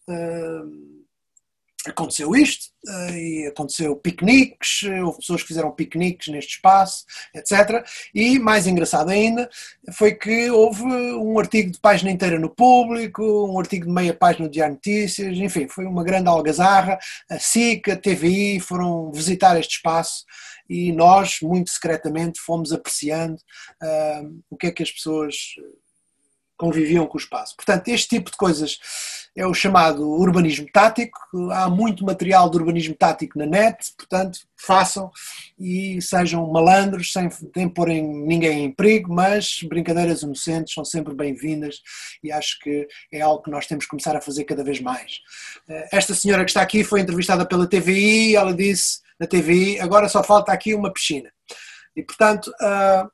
[1.90, 7.84] aconteceu isto, eh, e aconteceu piqueniques, houve pessoas que fizeram piqueniques neste espaço, etc.
[8.14, 9.48] E mais engraçado ainda
[9.92, 14.46] foi que houve um artigo de página inteira no público, um artigo de meia página
[14.46, 16.98] no Diário Notícias, enfim, foi uma grande algazarra.
[17.30, 20.24] A SIC, a TVI foram visitar este espaço
[20.68, 23.34] e nós, muito secretamente, fomos apreciando
[23.82, 25.34] uh, o que é que as pessoas
[26.56, 27.56] conviviam com o espaço.
[27.56, 28.78] Portanto, este tipo de coisas
[29.34, 31.18] é o chamado urbanismo tático.
[31.50, 35.10] Há muito material de urbanismo tático na net, portanto, façam
[35.58, 41.80] e sejam malandros, sem, sem porem ninguém em perigo, mas brincadeiras inocentes são sempre bem-vindas
[42.22, 45.20] e acho que é algo que nós temos que começar a fazer cada vez mais.
[45.68, 50.08] Eh, esta senhora que está aqui foi entrevistada pela TVI, ela disse na TVI, agora
[50.08, 51.32] só falta aqui uma piscina.
[51.96, 53.10] E, portanto, uh,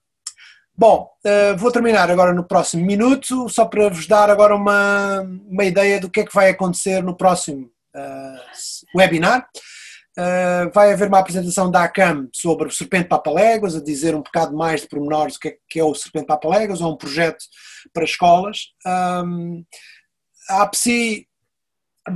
[0.80, 5.64] Bom, uh, vou terminar agora no próximo minuto, só para vos dar agora uma, uma
[5.64, 9.48] ideia do que é que vai acontecer no próximo uh, webinar.
[10.16, 14.56] Uh, vai haver uma apresentação da ACAM sobre o Serpente Papaléguas, a dizer um bocado
[14.56, 17.44] mais de pormenores do que é, que é o Serpente Papaléguas, é um projeto
[17.92, 18.68] para escolas.
[18.86, 19.64] Um,
[20.48, 21.26] a APSI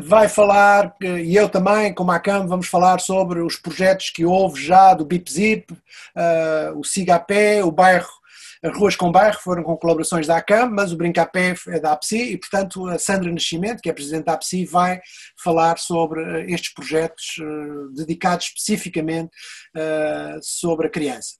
[0.04, 4.64] vai falar, e eu também, como a ACAM, vamos falar sobre os projetos que houve
[4.64, 8.21] já do BIPZIP, uh, o SIGAPé, o bairro
[8.62, 11.80] as ruas com bairro foram com colaborações da ACAM, mas o Brinca a Pé é
[11.80, 15.00] da APSI e, portanto, a Sandra Nascimento, que é Presidente da APSI, vai
[15.42, 19.30] falar sobre eh, estes projetos uh, dedicados especificamente
[19.76, 21.34] uh, sobre a criança.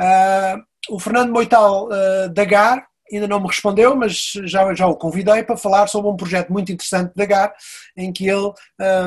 [0.00, 1.88] Uh, o Fernando Moital
[2.32, 6.16] da GAR ainda não me respondeu, mas já, já o convidei para falar sobre um
[6.16, 7.54] projeto muito interessante da GAR,
[7.96, 8.52] em que ele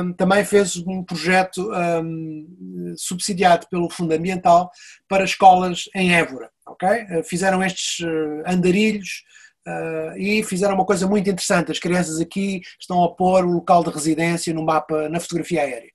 [0.02, 4.70] um, também fez um projeto um, subsidiado pelo Fundo Ambiental
[5.08, 6.50] para escolas em Évora.
[6.66, 7.04] Okay?
[7.04, 9.22] Uh, fizeram estes uh, andarilhos
[9.66, 11.72] uh, e fizeram uma coisa muito interessante.
[11.72, 15.92] As crianças aqui estão a pôr o local de residência no mapa, na fotografia aérea.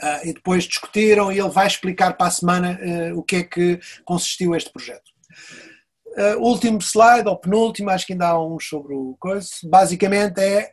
[0.00, 3.42] Uh, e depois discutiram e ele vai explicar para a semana uh, o que é
[3.42, 5.10] que consistiu este projeto.
[6.18, 9.48] Uh, último slide, ou penúltimo, acho que ainda há uns sobre o coisa.
[9.64, 10.72] Basicamente é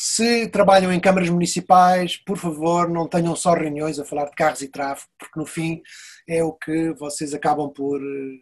[0.00, 4.62] se trabalham em câmaras municipais, por favor, não tenham só reuniões a falar de carros
[4.62, 5.82] e tráfego, porque no fim
[6.28, 8.38] é o que vocês acabam por eh,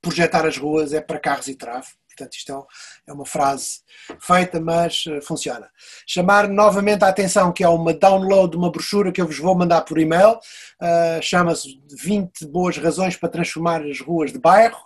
[0.00, 1.99] projetar as ruas, é para carros e tráfego.
[2.20, 3.80] Portanto, isto é, é uma frase
[4.20, 5.70] feita, mas eh, funciona.
[6.06, 9.54] Chamar novamente a atenção que é uma download de uma brochura que eu vos vou
[9.54, 10.38] mandar por e-mail.
[10.80, 14.78] Uh, Chama-se 20 boas razões para transformar as ruas de bairro.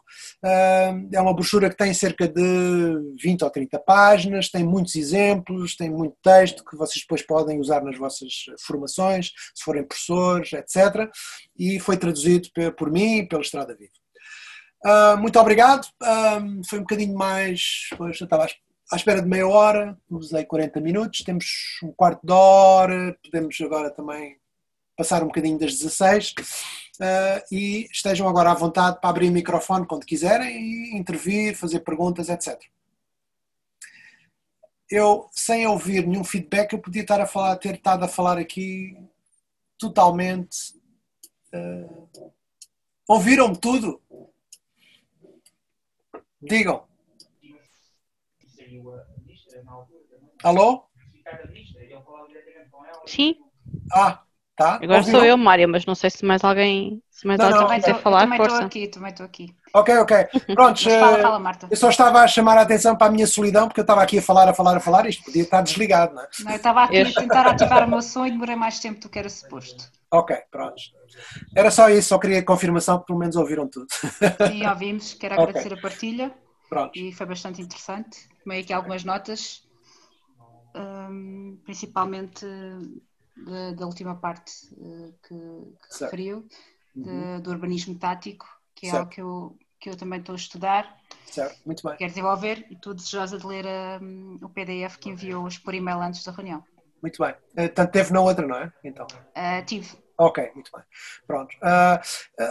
[0.44, 5.76] Uh, é uma brochura que tem cerca de 20 ou 30 páginas, tem muitos exemplos,
[5.76, 11.10] tem muito texto que vocês depois podem usar nas vossas formações, se forem professores, etc.
[11.58, 14.03] E foi traduzido por mim e pela Estrada Viva.
[14.84, 15.86] Uh, muito obrigado.
[16.02, 17.88] Uh, foi um bocadinho mais.
[17.96, 18.46] Pois, eu estava
[18.92, 21.46] à espera de meia hora, usei 40 minutos, temos
[21.82, 24.38] um quarto de hora, podemos agora também
[24.96, 26.35] passar um bocadinho das 16.
[27.50, 32.28] e estejam agora à vontade para abrir o microfone quando quiserem e intervir, fazer perguntas,
[32.28, 32.60] etc.
[34.90, 38.96] Eu, sem ouvir nenhum feedback, eu podia estar a falar, ter estado a falar aqui
[39.78, 40.74] totalmente.
[41.52, 42.30] Uh,
[43.08, 44.00] Ouviram-me tudo?
[46.48, 46.82] Digam.
[50.42, 50.84] Alô?
[53.06, 53.36] Sim.
[53.92, 54.22] Ah,
[54.56, 54.74] tá.
[54.76, 55.20] Agora Ouviram?
[55.20, 57.76] sou eu, Mária, mas não sei se mais alguém, se mais não, alguém não.
[57.76, 58.20] quiser falar.
[58.20, 59.54] Também estou aqui, também estou aqui.
[59.75, 60.16] Ok, ok.
[60.54, 61.66] Pronto, fala, fala, Marta.
[61.68, 64.18] eu só estava a chamar a atenção para a minha solidão, porque eu estava aqui
[64.18, 66.29] a falar, a falar, a falar, isto podia estar desligado, não é?
[66.40, 69.08] Não, eu estava aqui a tentar ativar o meu som e demorei mais tempo do
[69.08, 69.90] que era suposto.
[70.12, 70.81] Ok, pronto.
[71.56, 73.88] Era só isso, só queria confirmação que pelo menos ouviram tudo.
[73.90, 75.14] Sim, ouvimos.
[75.14, 75.79] Quero agradecer okay.
[75.79, 76.35] a partilha.
[76.68, 76.96] Pronto.
[76.96, 78.29] E foi bastante interessante.
[78.44, 79.66] Tomei aqui algumas notas,
[80.77, 82.46] um, principalmente
[83.37, 86.46] da, da, última parte uh, que, que referiu,
[86.94, 87.40] de, uhum.
[87.40, 89.00] do urbanismo tático, que é certo.
[89.00, 90.96] algo que eu, que eu também estou a estudar.
[91.30, 91.94] Certo, muito bem.
[91.98, 93.66] Quero desenvolver e estou desejosa de ler
[94.00, 96.64] um, o PDF que enviou por e-mail antes da reunião.
[97.02, 97.35] Muito bem.
[97.52, 98.72] Uh, tanto teve na outra, não é?
[98.82, 99.06] Então.
[99.06, 99.94] Uh, tive.
[100.16, 100.82] Ok, muito bem.
[101.26, 101.54] Pronto.
[101.56, 102.00] Uh,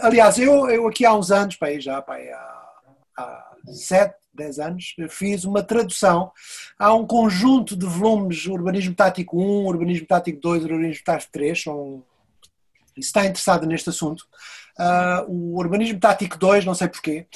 [0.02, 2.70] aliás, eu, eu aqui há uns anos, pá, já pá, há,
[3.18, 6.30] há 7, 10 anos, fiz uma tradução.
[6.78, 12.04] Há um conjunto de volumes Urbanismo Tático 1, Urbanismo Tático 2, Urbanismo Tático 3, são
[12.94, 14.24] se está interessado neste assunto,
[14.78, 17.26] uh, o Urbanismo Tático 2, não sei porquê,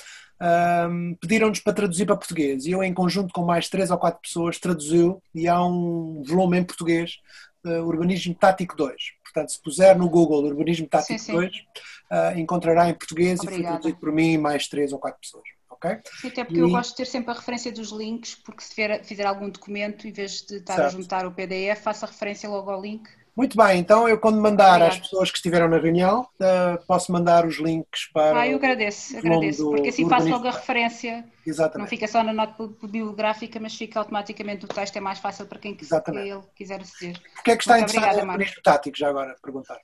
[0.40, 4.20] uh, pediram-nos para traduzir para português e eu, em conjunto com mais três ou quatro
[4.20, 7.18] pessoas, traduziu e há um volume em português,
[7.64, 8.94] uh, Urbanismo Tático 2.
[9.24, 11.32] Portanto, se puser no Google Urbanismo Tático sim, sim.
[11.32, 13.60] 2, uh, encontrará em português Obrigada.
[13.60, 15.44] e foi traduzido por mim e mais três ou quatro pessoas.
[15.70, 15.98] Okay?
[16.20, 16.62] Sim, até porque e...
[16.62, 20.08] eu gosto de ter sempre a referência dos links, porque se fizer, fizer algum documento,
[20.08, 20.86] em vez de estar certo.
[20.86, 23.08] a juntar o PDF, faça referência logo ao link.
[23.38, 24.94] Muito bem, então eu quando mandar Obrigada.
[24.94, 28.40] às pessoas que estiveram na reunião, uh, posso mandar os links para.
[28.40, 31.24] Ah, eu agradeço, agradeço, do, porque assim faço logo a referência.
[31.46, 31.78] Exatamente.
[31.78, 35.60] Não fica só na nota bibliográfica, mas fica automaticamente o texto, é mais fácil para
[35.60, 37.16] quem ele quiser aceder.
[37.36, 39.78] Porquê é que está Muito interessado no urbanismo tático, já agora, perguntar?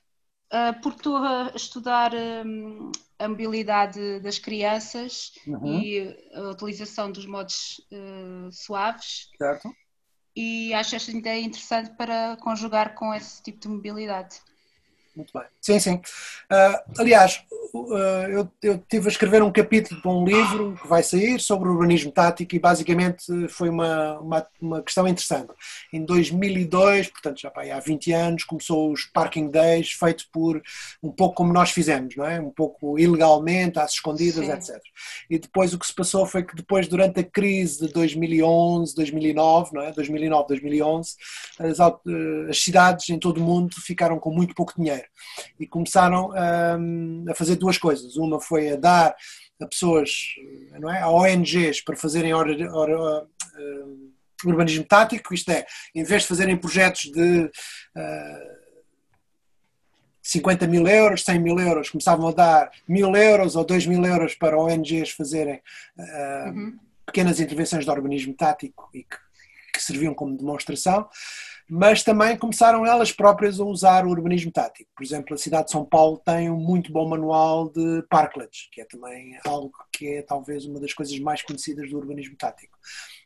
[0.51, 5.79] Uh, porque estou a estudar um, a mobilidade das crianças uhum.
[5.79, 9.29] e a utilização dos modos uh, suaves.
[9.37, 9.69] Certo.
[10.35, 14.39] E acho esta ideia interessante para conjugar com esse tipo de mobilidade.
[15.15, 15.43] Muito bem.
[15.61, 15.93] Sim, sim.
[15.95, 17.41] Uh, aliás,
[17.73, 17.95] uh,
[18.29, 22.11] eu, eu tive a escrever um capítulo para um livro que vai sair sobre urbanismo
[22.11, 25.53] tático e basicamente foi uma, uma, uma questão interessante.
[25.93, 30.61] Em 2002, portanto já há 20 anos, começou os Parking Days, feito por
[31.01, 32.39] um pouco como nós fizemos, não é?
[32.39, 34.51] Um pouco ilegalmente, às escondidas, sim.
[34.51, 34.81] etc.
[35.29, 39.71] E depois o que se passou foi que depois, durante a crise de 2011, 2009,
[39.73, 39.91] não é?
[39.93, 41.15] 2009, 2011,
[41.59, 45.04] as, as cidades em todo o mundo ficaram com muito pouco dinheiro
[45.59, 46.31] e começaram
[46.79, 48.15] um, a fazer duas coisas.
[48.15, 49.15] Uma foi a dar
[49.61, 50.11] a pessoas,
[50.79, 54.13] não é, a ONGs para fazerem hora, hora, uh,
[54.45, 58.55] urbanismo tático, isto é, em vez de fazerem projetos de uh,
[60.21, 64.35] 50 mil euros, 100 mil euros, começavam a dar mil euros ou 2 mil euros
[64.35, 65.61] para ONGs fazerem
[65.97, 66.79] uh, uhum.
[67.05, 69.17] pequenas intervenções de urbanismo tático e que,
[69.73, 71.07] que serviam como demonstração
[71.69, 74.89] mas também começaram elas próprias a usar o urbanismo tático.
[74.95, 78.81] Por exemplo, a cidade de São Paulo tem um muito bom manual de parklets, que
[78.81, 82.77] é também algo que é talvez uma das coisas mais conhecidas do urbanismo tático.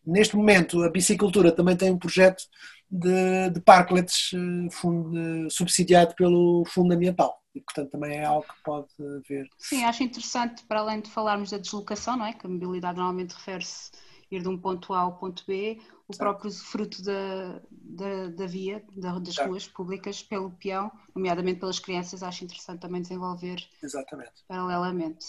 [0.06, 2.44] Neste momento, a bicicultura também tem um projeto
[2.90, 7.40] de, de parklets eh, subsidiado pelo Fundo Ambiental.
[7.54, 8.88] E, portanto, também é algo que pode
[9.28, 9.50] ver.
[9.58, 12.34] Sim, acho interessante, para além de falarmos da deslocação, não é?
[12.34, 13.92] que a mobilidade normalmente refere-se
[14.32, 18.84] ir de um ponto A ao ponto B, o próprio fruto da, da, da via,
[18.96, 24.44] da, das ruas públicas, pelo peão, nomeadamente pelas crianças, acho interessante também desenvolver Exatamente.
[24.48, 25.28] paralelamente.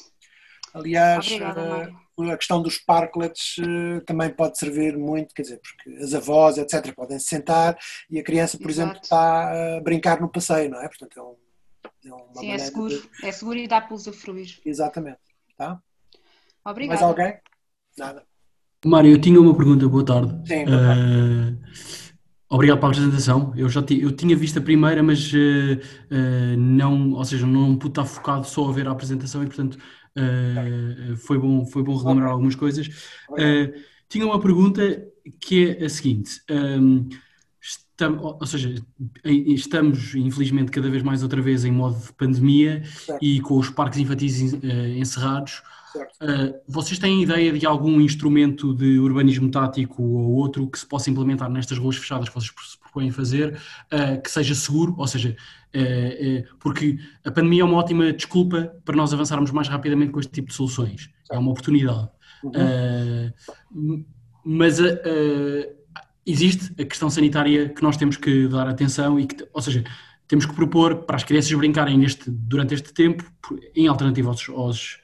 [0.73, 6.03] Aliás, Obrigada, eh, a questão dos parklets eh, também pode servir muito, quer dizer, porque
[6.03, 7.77] as avós, etc., podem se sentar
[8.09, 8.91] e a criança, por Exato.
[8.91, 10.87] exemplo, está a brincar no passeio, não é?
[10.87, 11.37] Portanto, é, um,
[12.05, 13.27] é uma Sim, é seguro, de...
[13.27, 14.61] é seguro e dá para usufruir.
[14.65, 15.19] Exatamente.
[15.57, 15.83] Tá?
[16.65, 17.01] Obrigada.
[17.01, 17.41] Mais alguém?
[17.99, 18.30] Nada.
[18.85, 20.33] Mário, eu tinha uma pergunta, boa tarde.
[20.49, 21.03] Sim, boa tarde.
[21.03, 21.59] Uh,
[22.49, 23.53] obrigado pela apresentação.
[23.55, 27.93] Eu já eu tinha visto a primeira, mas uh, uh, não, ou seja, não pude
[27.93, 29.77] estar focado só a ver a apresentação e, portanto,
[31.19, 32.89] foi, bom, foi bom relembrar algumas coisas.
[34.09, 35.07] tinha uma pergunta
[35.39, 36.41] que é a seguinte.
[36.51, 37.09] Um,
[37.61, 38.75] estamos, ou seja,
[39.25, 43.23] estamos, infelizmente, cada vez mais outra vez em modo de pandemia certo.
[43.23, 45.63] e com os parques infantis encerrados
[45.99, 51.11] Uh, vocês têm ideia de algum instrumento de urbanismo tático ou outro que se possa
[51.11, 53.59] implementar nestas ruas fechadas que vocês se propõem fazer,
[53.93, 55.37] uh, que seja seguro, ou seja,
[55.75, 60.33] uh, porque a pandemia é uma ótima desculpa para nós avançarmos mais rapidamente com este
[60.33, 61.11] tipo de soluções.
[61.31, 62.09] É uma oportunidade.
[62.43, 64.03] Uhum.
[64.43, 64.79] mas
[66.25, 69.85] existe a questão sanitária que nós temos que dar atenção e que, ou seja,
[70.31, 73.25] temos que propor para as crianças brincarem neste, durante este tempo,
[73.75, 74.99] em alternativa aos, aos,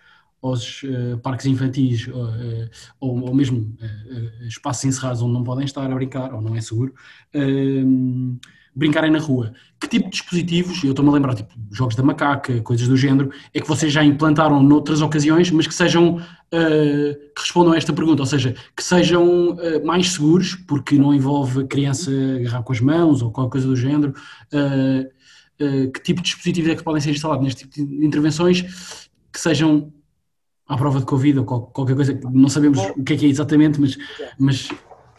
[0.49, 2.69] aos uh, parques infantis uh,
[3.01, 6.61] ou, ou, mesmo uh, espaços encerrados onde não podem estar a brincar ou não é
[6.61, 6.95] seguro,
[7.35, 8.37] ehm,
[8.75, 9.53] brincarem na rua.
[9.81, 13.31] Que tipo de dispositivos, eu estou-me a lembrar, tipo jogos da macaca, coisas do género,
[13.55, 16.19] é que vocês já implantaram noutras ocasiões, mas que sejam,
[16.51, 21.67] que respondam a esta pergunta, ou seja, que sejam mais seguros, porque não envolve a
[21.67, 24.13] criança agarrar com as mãos ou qualquer coisa do género,
[25.59, 28.63] que tipo de dispositivos é que podem ser instalados neste tipo de intervenções
[29.37, 29.93] que sejam
[30.69, 33.81] à prova de Covid ou qualquer coisa, não sabemos o que é que é exatamente,
[33.81, 33.97] mas.
[34.39, 34.69] mas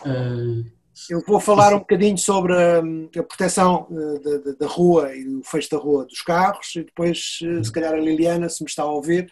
[0.05, 0.77] uh,
[1.09, 3.87] eu vou falar um bocadinho sobre a, a proteção
[4.23, 7.99] da, da, rua e o fecho da rua dos carros e depois, se calhar, a
[7.99, 9.29] Liliana, se me está a ouvir,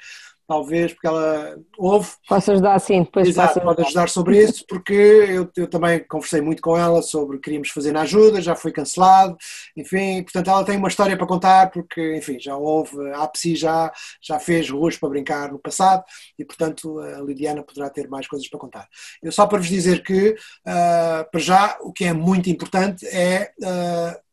[0.47, 2.09] talvez, porque ela ouve.
[2.27, 6.61] Posso ajudar, sim, depois Exato, pode ajudar sobre isso, porque eu, eu, também conversei muito
[6.61, 9.35] com ela sobre queríamos fazer na ajuda, já foi cancelado,
[9.75, 13.91] enfim, portanto ela tem uma história para contar, porque, enfim, já houve, a APSI já,
[14.21, 16.03] já fez ruas para brincar no passado
[16.37, 18.87] e, portanto, a Lidiana poderá ter mais coisas para contar.
[19.21, 23.51] Eu só para vos dizer que, uh, para já, o que é muito importante é
[23.61, 24.24] uh,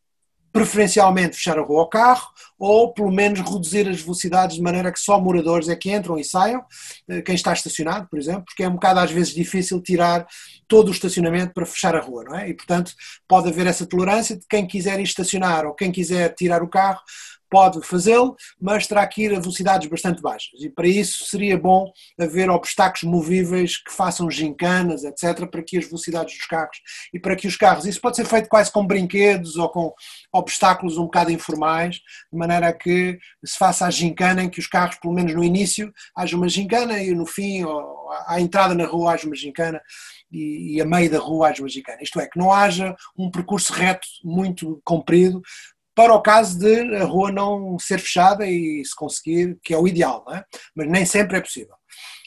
[0.53, 2.29] preferencialmente fechar a rua ao carro
[2.59, 6.25] ou pelo menos reduzir as velocidades de maneira que só moradores é que entram e
[6.25, 6.65] saiam,
[7.09, 10.27] eh, quem está estacionado, por exemplo, porque é um bocado às vezes difícil tirar
[10.69, 12.49] todo o estacionamento para fechar a rua, não é?
[12.49, 12.93] E portanto
[13.27, 17.01] pode haver essa tolerância de quem quiser estacionar ou quem quiser tirar o carro,
[17.53, 20.59] pode fazê-lo, mas terá que ir a velocidades bastante baixas.
[20.63, 25.85] E para isso seria bom haver obstáculos movíveis que façam gincanas, etc., para que as
[25.85, 26.79] velocidades dos carros
[27.13, 29.93] e para que os carros, isso pode ser feito quase com brinquedos ou com
[30.33, 34.97] obstáculos um bocado informais, de maneira que se faça a gincana em que os carros,
[34.97, 39.13] pelo menos no início, haja uma gincana e no fim, ou à entrada na rua,
[39.13, 39.79] haja uma gincana
[40.31, 41.99] e, a meio da rua uma gincana.
[42.03, 45.43] Isto é, que não haja um percurso reto muito comprido,
[45.95, 49.87] para o caso de a rua não ser fechada e se conseguir, que é o
[49.87, 50.45] ideal, é?
[50.75, 51.75] mas nem sempre é possível.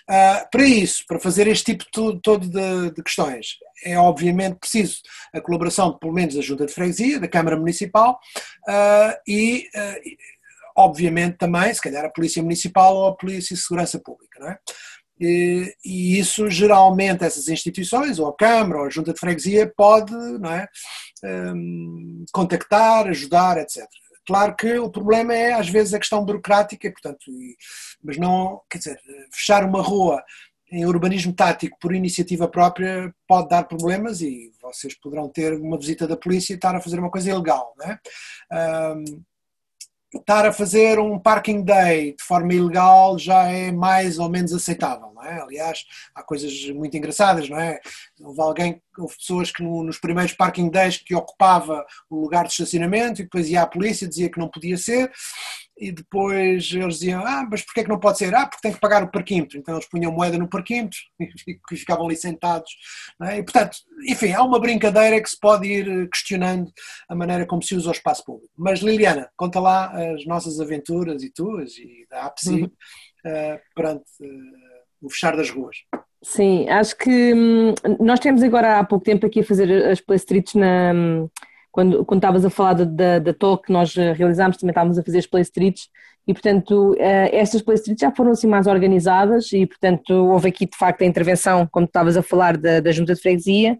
[0.07, 4.99] Uh, para isso, para fazer este tipo de, todo de, de, questões, é obviamente preciso
[5.34, 8.20] a colaboração pelo menos da Junta de Freguesia, da Câmara Municipal
[8.70, 10.16] uh, e, uh,
[10.78, 14.39] obviamente, também, se calhar, a Polícia Municipal ou a Polícia de Segurança Pública.
[14.39, 14.59] Não é?
[15.20, 20.13] E, e, isso geralmente essas instituições, ou a Câmara, ou a Junta de Freguesia, pode
[20.13, 20.68] não é,
[21.53, 23.86] um, contactar, ajudar, etc.
[24.26, 27.55] Claro que o problema é às vezes a questão burocrática, portanto, e,
[28.03, 28.99] mas não, quer dizer,
[29.32, 30.24] fechar uma rua
[30.72, 36.07] em urbanismo tático por iniciativa própria pode dar problemas e vocês poderão ter uma visita
[36.07, 37.99] da polícia e estar a fazer uma coisa ilegal, não é?
[38.95, 39.24] Um,
[40.20, 45.11] estar a fazer um parking day de forma ilegal já é mais ou menos aceitável,
[45.16, 45.41] não é?
[45.41, 47.80] Aliás, há coisas muito engraçadas, não é?
[48.22, 52.51] Houve alguém, houve pessoas que no, nos primeiros parking days que ocupava o lugar de
[52.51, 55.11] estacionamento e depois ia à polícia dizia que não podia ser
[55.78, 58.34] e depois eles diziam, ah, mas porquê é que não pode ser?
[58.34, 59.57] Ah, porque tem que pagar o parquímetro.
[59.57, 62.72] Então eles punham moeda no parquímetro e ficavam ali sentados.
[63.24, 63.39] É?
[63.39, 66.72] E, portanto, enfim, há uma brincadeira que se pode ir questionando
[67.09, 68.53] a maneira como se usa o espaço público.
[68.57, 72.66] Mas Liliana, conta lá as nossas aventuras e tuas e da APSI uhum.
[72.66, 74.64] uh, perante uh,
[75.05, 75.77] o fechar das ruas.
[76.23, 80.17] Sim, acho que hum, nós temos agora há pouco tempo aqui a fazer as play
[80.17, 80.91] streets na...
[80.93, 81.29] Hum,
[81.71, 85.03] quando, quando estavas a falar da, da talk que nós eh, realizámos, também estávamos a
[85.03, 85.89] fazer as play streets
[86.25, 90.65] e, portanto, uh, estas play streets já foram assim mais organizadas e, portanto, houve aqui
[90.65, 93.77] de facto a intervenção, como estavas a falar, da, da junta de freguesia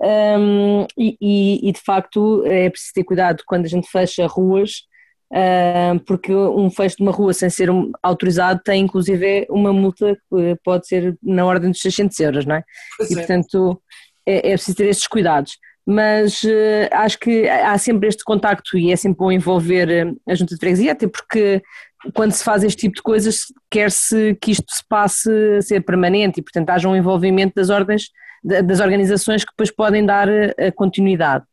[0.00, 4.84] um, e, e, e, de facto é preciso ter cuidado quando a gente fecha ruas
[6.06, 7.68] porque um fecho de uma rua sem ser
[8.02, 12.64] autorizado tem inclusive uma multa que pode ser na ordem dos 600 euros, não é?
[12.98, 13.16] Pois e, é.
[13.16, 13.82] portanto,
[14.26, 15.56] é, é preciso ter estes cuidados
[15.86, 20.34] mas uh, acho que há sempre este contacto e é sempre bom envolver eh, a
[20.34, 21.60] junta de freguesia, até porque
[22.14, 26.40] quando se faz este tipo de coisas quer-se que isto se passe a ser permanente
[26.40, 28.10] e portanto haja um envolvimento das ordens,
[28.42, 31.44] das organizações que depois podem dar eh, a continuidade.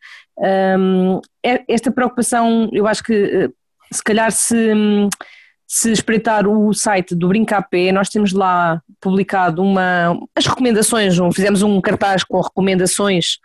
[0.42, 3.52] É, esta preocupação eu acho que
[3.92, 4.74] se calhar se
[5.72, 11.80] se espreitar o site do Brincapé, nós temos lá publicado uma, as recomendações, fizemos um
[11.80, 13.38] cartaz com recomendações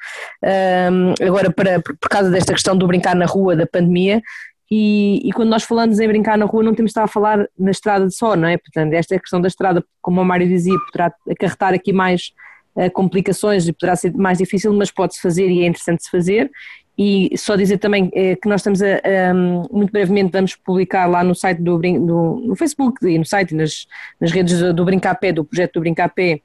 [0.90, 4.22] um, agora para, por causa desta questão do brincar na rua da pandemia
[4.70, 7.46] e, e, quando nós falamos em brincar na rua, não temos de estar a falar
[7.58, 8.56] na estrada só, não é?
[8.56, 12.32] Portanto, esta é a questão da estrada, como o Mário dizia, poderá acarretar aqui mais
[12.74, 16.50] uh, complicações e poderá ser mais difícil, mas pode-se fazer e é interessante se fazer.
[16.96, 21.24] E só dizer também é, que nós estamos a, a, muito brevemente vamos publicar lá
[21.24, 23.86] no site do, do no Facebook e no site e nas,
[24.20, 26.40] nas redes do, do Brincapé, do projeto do Brincapé,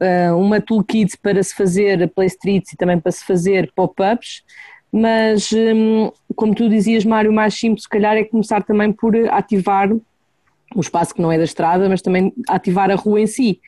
[0.00, 4.42] uh, uma toolkit para se fazer play streets e também para se fazer pop-ups
[4.92, 9.16] mas hum, como tu dizias, Mário, o mais simples, se calhar, é começar também por
[9.30, 13.58] ativar o espaço que não é da estrada, mas também ativar a rua em si.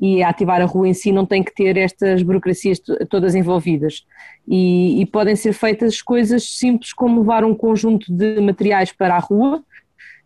[0.00, 4.04] E ativar a rua em si não tem que ter estas burocracias todas envolvidas.
[4.48, 9.18] E, e podem ser feitas coisas simples como levar um conjunto de materiais para a
[9.18, 9.62] rua,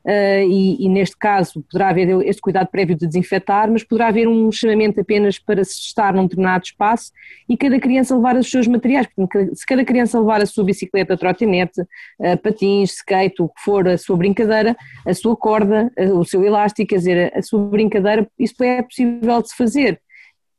[0.09, 4.53] e, e, neste caso poderá haver este cuidado prévio de desinfetar, mas poderá haver um
[4.53, 7.11] chamamento apenas para se estar num determinado espaço
[7.49, 9.09] e cada criança levar os seus materiais.
[9.09, 13.89] Portanto, se cada criança levar a sua bicicleta, trotinete, uh, patins, skate, o que for,
[13.89, 18.29] a sua brincadeira, a sua corda, uh, o seu elástico, quer dizer, a sua brincadeira,
[18.39, 20.01] isso é possível de se fazer.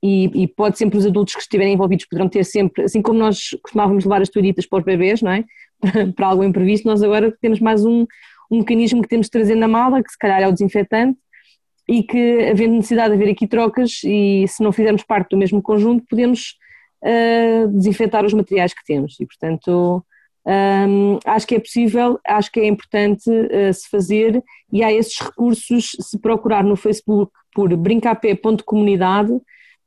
[0.03, 3.49] E, e, pode sempre os adultos que estiverem envolvidos poderão ter sempre, assim como nós
[3.63, 5.43] costumávamos levar as toalhitas para os bebês, não é?
[6.15, 8.05] para algo imprevisto, nós agora temos mais um,
[8.49, 11.19] um mecanismo que temos de trazer na mala, que se calhar é o desinfetante,
[11.87, 15.61] e que, havendo necessidade de haver aqui trocas, e se não fizermos parte do mesmo
[15.61, 16.57] conjunto, podemos
[17.01, 19.17] uh, desinfetar os materiais que temos.
[19.19, 20.05] E, portanto,
[20.45, 25.17] um, acho que é possível, acho que é importante uh, se fazer, e há esses
[25.19, 29.31] recursos, se procurar no Facebook por brincapé.comunidade,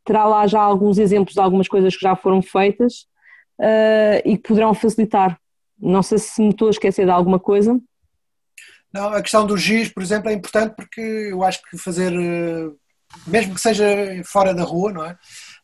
[0.05, 3.07] terá lá já alguns exemplos de algumas coisas que já foram feitas
[3.61, 5.39] uh, e que poderão facilitar.
[5.79, 7.81] Não sei se me estou a esquecer de alguma coisa.
[8.93, 12.71] Não, a questão do giz, por exemplo, é importante porque eu acho que fazer, eh,
[13.27, 13.87] mesmo que seja
[14.25, 15.17] fora da rua, não é?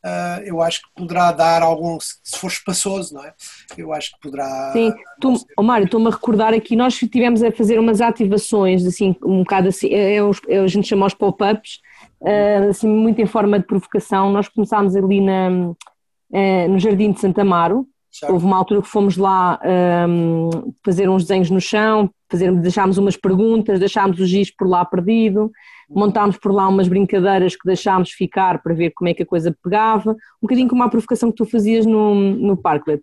[0.06, 3.34] Uh, eu acho que poderá dar algum, se for espaçoso, não é?
[3.76, 4.70] Eu acho que poderá.
[4.72, 9.16] Sim, tu, oh Mário, estou-me a recordar aqui, nós tivemos a fazer umas ativações, assim,
[9.24, 10.18] um bocado assim, é,
[10.48, 11.80] é, a gente chama os pop-ups,
[12.20, 14.30] uh, assim, muito em forma de provocação.
[14.30, 17.88] Nós começámos ali na, no Jardim de Santa Amaro,
[18.28, 19.60] Houve uma altura que fomos lá
[20.08, 24.84] um, fazer uns desenhos no chão, fazer, deixámos umas perguntas, deixámos o giz por lá
[24.84, 25.50] perdido,
[25.88, 29.56] montámos por lá umas brincadeiras que deixámos ficar para ver como é que a coisa
[29.62, 33.02] pegava, um bocadinho como a provocação que tu fazias no, no Parklet.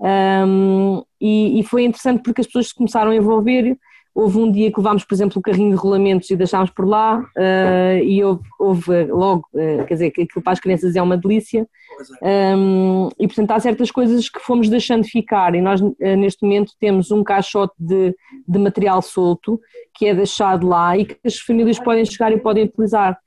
[0.00, 3.78] Um, e, e, foi interessante porque as pessoas se começaram a envolver
[4.14, 7.20] Houve um dia que levámos, por exemplo, o carrinho de rolamentos e deixámos por lá,
[7.20, 11.16] uh, e houve, houve logo, uh, quer dizer, que aquilo para as crianças é uma
[11.16, 11.66] delícia,
[12.56, 16.72] um, e portanto há certas coisas que fomos deixando ficar, e nós uh, neste momento
[16.80, 18.14] temos um caixote de,
[18.46, 19.60] de material solto
[19.94, 23.18] que é deixado lá e que as famílias podem chegar e podem utilizar.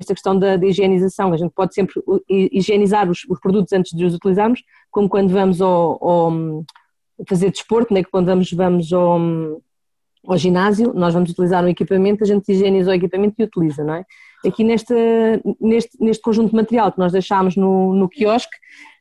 [0.00, 4.04] Esta questão da, da, higienização, a gente pode sempre higienizar os, os, produtos antes de
[4.04, 4.62] os utilizarmos,
[4.92, 6.64] como quando vamos ao, ao
[7.26, 9.18] fazer desporto, né, quando vamos, vamos ao,
[10.26, 13.94] ao ginásio, nós vamos utilizar um equipamento, a gente higieniza o equipamento e utiliza, não
[13.94, 14.04] é?
[14.46, 14.94] Aqui neste,
[15.60, 18.56] neste, neste conjunto de material que nós deixámos no, no quiosque,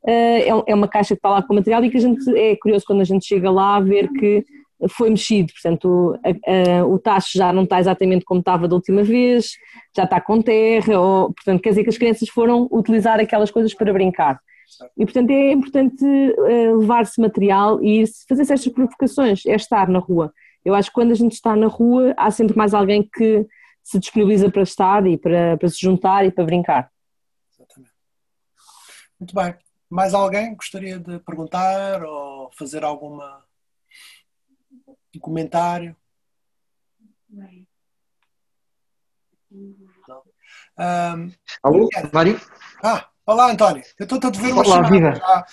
[0.06, 2.56] eh, é, é uma caixa que está lá com material e que a gente é
[2.56, 4.44] curioso quando a gente chega lá ver que
[4.90, 9.04] foi mexido, portanto a, a, o tacho já não está exatamente como estava da última
[9.04, 9.54] vez,
[9.96, 13.74] já está com terra, ou, portanto quer dizer que as crianças foram utilizar aquelas coisas
[13.74, 14.40] para brincar.
[14.98, 20.32] E portanto é importante eh, levar-se material e fazer estas provocações, é estar na rua.
[20.68, 23.48] Eu acho que quando a gente está na rua, há sempre mais alguém que
[23.82, 26.92] se disponibiliza para estar e para, para se juntar e para brincar.
[27.54, 27.94] Exatamente.
[29.18, 29.56] Muito bem.
[29.90, 33.46] Mais alguém gostaria de perguntar ou fazer alguma
[35.16, 35.96] um comentário?
[37.30, 37.48] Não.
[40.78, 41.32] Um,
[41.64, 42.42] Alô, Mário?
[42.84, 43.84] Ah, olá António.
[43.98, 45.46] Eu estou a te ver uma Olá, chamada.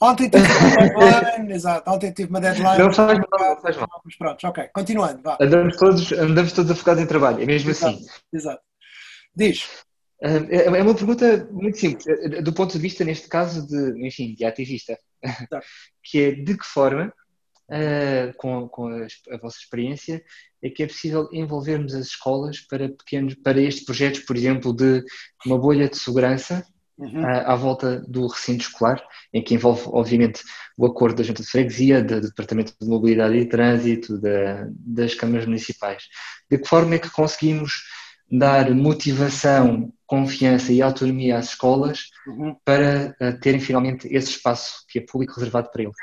[0.00, 2.78] Ontem tive uma deadline, exato, ontem tive uma deadline.
[2.78, 4.02] Não faz mal, não faz mal.
[4.04, 5.36] Mas pronto, ok, continuando, vá.
[5.40, 8.06] Andamos todos, andamos todos afogados em trabalho, é mesmo exato, assim.
[8.32, 8.62] Exato.
[9.34, 9.68] Diz.
[10.20, 14.34] É, é uma pergunta muito simples, é, do ponto de vista, neste caso, de, enfim,
[14.34, 14.98] de ativista,
[16.02, 17.12] que é de que forma,
[17.70, 20.22] uh, com, com a, a, vossa experiência,
[20.62, 25.04] é que é possível envolvermos as escolas para pequenos, para estes projetos, por exemplo, de
[25.46, 26.66] uma bolha de segurança
[26.98, 27.24] uhum.
[27.24, 30.42] à, à, volta do recinto escolar, em que envolve, obviamente,
[30.76, 35.14] o acordo da Junta de Freguesia, do, do Departamento de Mobilidade e Trânsito, da, das
[35.14, 36.04] câmaras municipais.
[36.50, 37.84] De que forma é que conseguimos
[38.30, 42.56] dar motivação, confiança e autonomia às escolas uhum.
[42.64, 45.96] para uh, terem finalmente esse espaço que é público reservado para eles?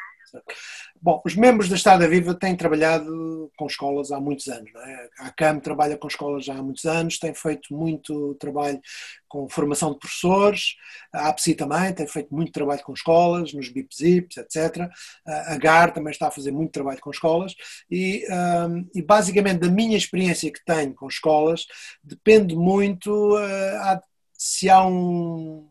[1.06, 4.74] Bom, os membros da Estada Viva têm trabalhado com escolas há muitos anos.
[4.74, 5.10] Não é?
[5.20, 8.82] A CAM trabalha com escolas já há muitos anos, tem feito muito trabalho
[9.28, 10.76] com formação de professores,
[11.14, 14.90] a APSI também tem feito muito trabalho com escolas, nos BIPZIPs, etc.
[15.28, 17.54] A GAR também está a fazer muito trabalho com escolas
[17.88, 18.26] e,
[18.68, 21.68] um, e basicamente da minha experiência que tenho com escolas
[22.04, 24.02] depende muito uh,
[24.34, 25.70] se há um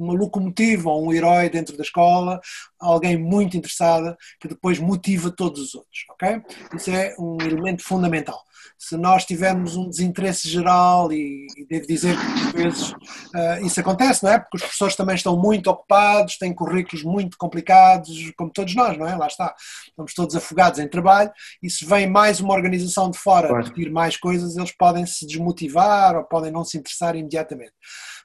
[0.00, 2.40] uma locomotiva ou um herói dentro da escola,
[2.80, 6.42] alguém muito interessado que depois motiva todos os outros, ok?
[6.74, 8.42] Isso é um elemento fundamental.
[8.78, 13.78] Se nós tivermos um desinteresse geral, e, e devo dizer que às vezes uh, isso
[13.78, 14.38] acontece, não é?
[14.38, 19.06] Porque os professores também estão muito ocupados, têm currículos muito complicados, como todos nós, não
[19.06, 19.14] é?
[19.16, 19.54] Lá está.
[19.86, 21.30] Estamos todos afogados em trabalho
[21.62, 23.64] e se vem mais uma organização de fora claro.
[23.64, 27.74] repetir mais coisas, eles podem se desmotivar ou podem não se interessar imediatamente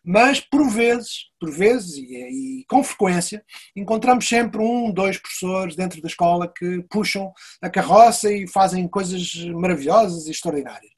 [0.05, 3.43] mas por vezes, por vezes e, e, com frequência,
[3.75, 9.33] encontramos sempre um, dois professores dentro da escola que puxam a carroça e fazem coisas
[9.45, 10.91] maravilhosas e extraordinárias.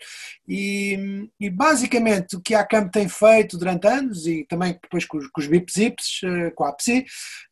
[0.47, 5.17] E, e basicamente o que a CAMP tem feito durante anos e também depois com
[5.17, 7.05] os, com os BIPZIPs, eh, com a APSI,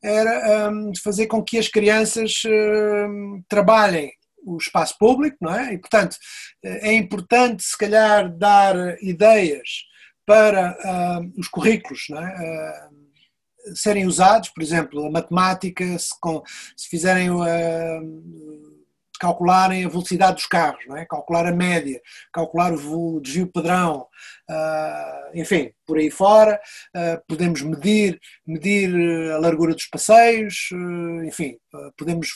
[0.04, 4.12] era um, fazer com que as crianças um, trabalhem
[4.46, 5.74] o espaço público, não é?
[5.74, 6.18] E portanto
[6.64, 9.86] é importante se calhar dar ideias
[10.26, 12.90] para uh, os currículos é?
[12.92, 16.42] uh, serem usados, por exemplo, a matemática, se, com,
[16.76, 17.46] se fizerem uh,
[19.20, 21.06] calcularem a velocidade dos carros, é?
[21.06, 22.02] calcular a média,
[22.34, 24.06] calcular o desvio padrão,
[25.34, 26.60] enfim, por aí fora.
[26.96, 31.58] Uh, podemos medir, medir a largura dos passeios, uh, enfim,
[31.98, 32.30] podemos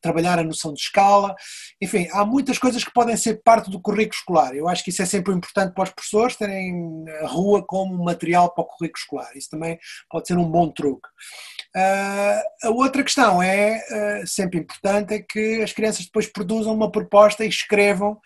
[0.00, 1.34] trabalhar a noção de escala.
[1.80, 4.54] Enfim, há muitas coisas que podem ser parte do currículo escolar.
[4.54, 8.52] Eu acho que isso é sempre importante para os professores terem a rua como material
[8.52, 9.36] para o currículo escolar.
[9.36, 9.78] Isso também
[10.10, 11.08] pode ser um bom truque.
[11.74, 13.82] a outra questão é,
[14.26, 18.18] sempre importante, é que as crianças depois produzam uma proposta e escrevam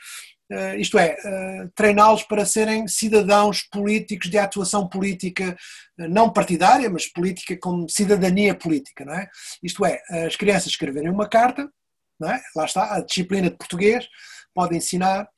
[0.78, 5.56] isto é, uh, treiná-los para serem cidadãos políticos de atuação política,
[5.98, 9.28] uh, não partidária, mas política como cidadania política, não é?
[9.62, 11.70] Isto é, as crianças escreverem uma carta,
[12.18, 12.40] não é?
[12.56, 14.06] Lá está, a disciplina de português
[14.54, 15.28] pode ensinar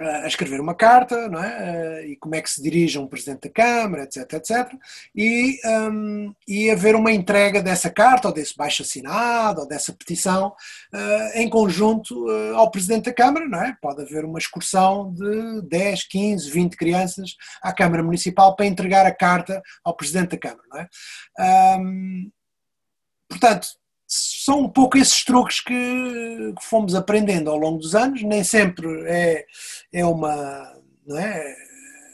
[0.00, 2.06] a escrever uma carta, não é?
[2.06, 4.72] e como é que se dirige um Presidente da Câmara, etc, etc,
[5.14, 10.48] e, um, e haver uma entrega dessa carta, ou desse baixo assinado, ou dessa petição,
[10.92, 13.76] uh, em conjunto uh, ao Presidente da Câmara, não é?
[13.80, 19.14] Pode haver uma excursão de 10, 15, 20 crianças à Câmara Municipal para entregar a
[19.14, 21.78] carta ao Presidente da Câmara, não é?
[21.78, 22.30] Um,
[23.28, 23.68] portanto,
[24.06, 29.44] são um pouco esses truques que fomos aprendendo ao longo dos anos, nem sempre é,
[29.92, 30.74] é uma.
[31.06, 31.56] Não é?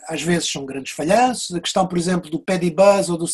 [0.09, 1.55] Às vezes são grandes falhanços.
[1.55, 3.27] A questão, por exemplo, do pedibuzz ou do,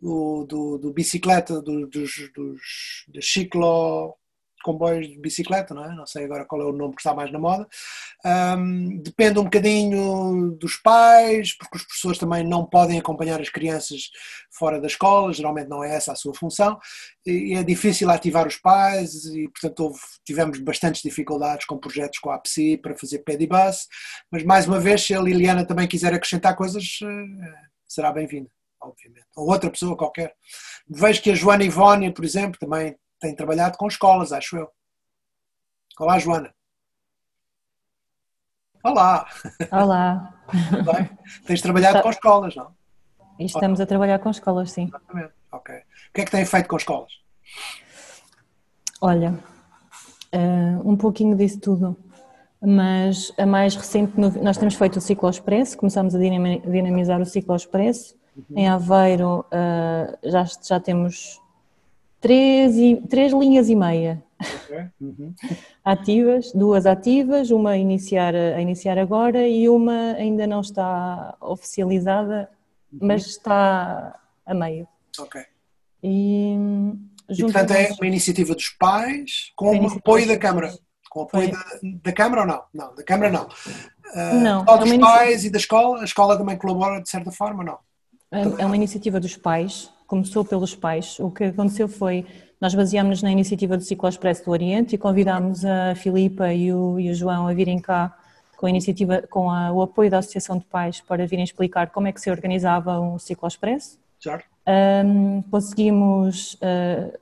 [0.00, 4.14] do, do, do bicicleta, do, dos, dos, dos ciclo
[4.66, 5.94] comboios de bicicleta, não é?
[5.94, 7.68] Não sei agora qual é o nome que está mais na moda.
[8.24, 14.10] Um, depende um bocadinho dos pais, porque os professores também não podem acompanhar as crianças
[14.50, 16.76] fora da escola, geralmente não é essa a sua função,
[17.24, 22.30] e é difícil ativar os pais e, portanto, houve, tivemos bastantes dificuldades com projetos com
[22.30, 23.86] a APSI para fazer pedibus,
[24.32, 28.50] mas mais uma vez, se a Liliana também quiser acrescentar coisas, eh, será bem-vinda,
[28.82, 29.26] obviamente.
[29.36, 30.34] Ou outra pessoa qualquer.
[30.88, 34.68] Vejo que a Joana Ivónia, por exemplo, também tem trabalhado com escolas, acho eu.
[35.98, 36.54] Olá, Joana.
[38.84, 39.26] Olá.
[39.72, 40.34] Olá.
[41.46, 42.02] Tens trabalhado Está...
[42.02, 42.74] com escolas, não?
[43.38, 44.84] Estamos a trabalhar com escolas, sim.
[44.84, 45.32] Exatamente.
[45.50, 45.74] Ok.
[45.74, 47.12] O que é que têm feito com escolas?
[49.00, 49.38] Olha,
[50.34, 51.96] uh, um pouquinho disso tudo,
[52.60, 57.54] mas a mais recente, nós temos feito o ciclo expresso, começamos a dinamizar o ciclo
[57.54, 58.14] expresso.
[58.36, 58.58] Uhum.
[58.58, 61.40] Em Aveiro uh, já, já temos
[62.20, 64.22] três, e, três linhas e meia
[65.00, 65.34] uhum.
[65.84, 72.48] ativas, duas ativas, uma a iniciar, a iniciar agora e uma ainda não está oficializada,
[72.92, 72.98] uhum.
[73.02, 74.86] mas está a meio.
[75.18, 75.40] Ok.
[76.02, 76.54] E,
[77.28, 80.72] e portanto é uma iniciativa dos pais com o apoio da Câmara.
[81.10, 82.62] Com o apoio da, da, Câmara ou não?
[82.74, 83.46] Não, da Câmara não.
[83.46, 84.64] Uh, não.
[84.64, 86.00] Só dos é pais e da escola?
[86.00, 87.78] A escola também colabora de certa forma ou não?
[88.30, 91.18] É, é uma iniciativa dos pais começou pelos pais.
[91.20, 92.24] O que aconteceu foi,
[92.60, 96.98] nós baseámos-nos na iniciativa do Ciclo Expresso do Oriente e convidámos a Filipa e o,
[96.98, 98.16] e o João a virem cá
[98.56, 102.06] com a iniciativa, com a, o apoio da Associação de Pais para virem explicar como
[102.06, 103.98] é que se organizava um Ciclo Expresso.
[104.18, 104.46] Certo.
[104.66, 107.12] Um, conseguimos uh,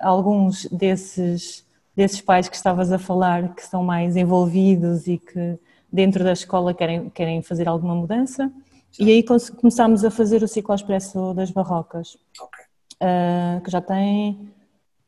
[0.00, 1.64] alguns desses,
[1.96, 5.58] desses pais que estavas a falar que são mais envolvidos e que
[5.90, 8.52] dentro da escola querem, querem fazer alguma mudança.
[8.98, 9.24] E aí
[9.60, 12.64] começámos a fazer o ciclo expresso das barrocas, okay.
[13.02, 14.50] uh, que já tem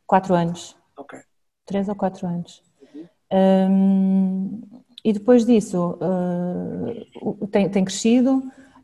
[0.06, 0.76] quatro anos.
[0.96, 1.20] Okay.
[1.66, 2.62] 3 ou 4 anos.
[3.32, 4.62] Um,
[5.04, 8.42] e depois disso uh, tem, tem, crescido.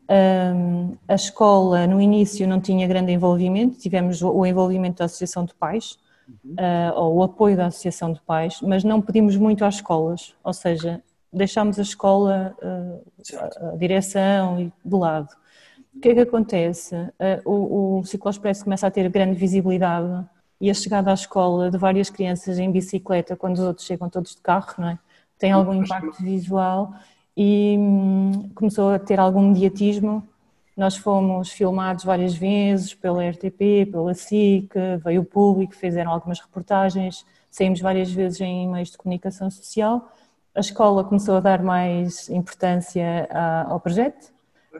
[0.09, 5.45] Um, a escola no início não tinha grande envolvimento, tivemos o, o envolvimento da Associação
[5.45, 5.97] de Pais,
[6.27, 6.53] uhum.
[6.53, 10.53] uh, ou o apoio da Associação de Pais, mas não pedimos muito às escolas, ou
[10.53, 11.01] seja,
[11.31, 15.29] deixámos a escola, uh, a, a, direção de lado.
[15.95, 16.95] O que é que acontece?
[17.43, 20.25] o, o Ciclo Expresso começa a ter grande visibilidade
[20.59, 24.35] e a chegada à escola de várias crianças em bicicleta, quando os outros chegam todos
[24.35, 24.99] de carro, não é?
[25.41, 26.93] tem algum impacto visual
[27.35, 30.23] e hum, começou a ter algum mediatismo.
[30.77, 34.71] Nós fomos filmados várias vezes pela RTP, pela SIC,
[35.03, 40.13] veio o público, fizeram algumas reportagens, saímos várias vezes em meios de comunicação social.
[40.53, 43.27] A escola começou a dar mais importância
[43.67, 44.31] ao projeto,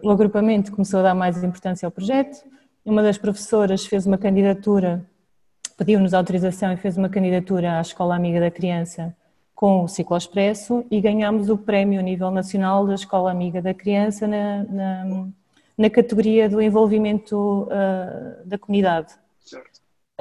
[0.03, 2.43] o agrupamento começou a dar mais importância ao projeto.
[2.83, 5.05] Uma das professoras fez uma candidatura
[5.77, 9.15] pediu-nos autorização e fez uma candidatura à Escola Amiga da Criança
[9.55, 13.73] com o Ciclo Expresso e ganhamos o prémio a nível nacional da Escola Amiga da
[13.73, 15.27] Criança na, na,
[15.75, 19.13] na categoria do envolvimento uh, da comunidade.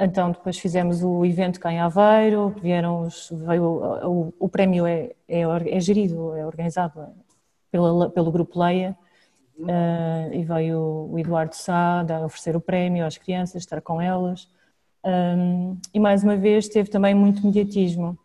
[0.03, 5.11] Então depois fizemos o evento cá em Aveiro, vieram os, veio, o, o prémio é,
[5.27, 7.07] é, é, gerido, é organizado
[7.69, 8.97] pela, pelo Grupo Leia
[9.59, 14.49] uh, e veio o Eduardo Sá a oferecer o prémio às crianças, estar com elas.
[15.05, 18.17] Um, e mais uma vez teve também muito mediatismo.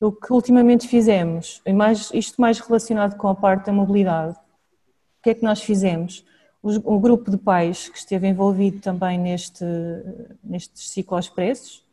[0.00, 5.22] O que ultimamente fizemos, e mais, isto mais relacionado com a parte da mobilidade, o
[5.24, 6.24] que é que nós fizemos?
[6.84, 9.64] O, grupo de pais que esteve envolvido também neste,
[10.42, 11.84] nestes ciclo-expressos,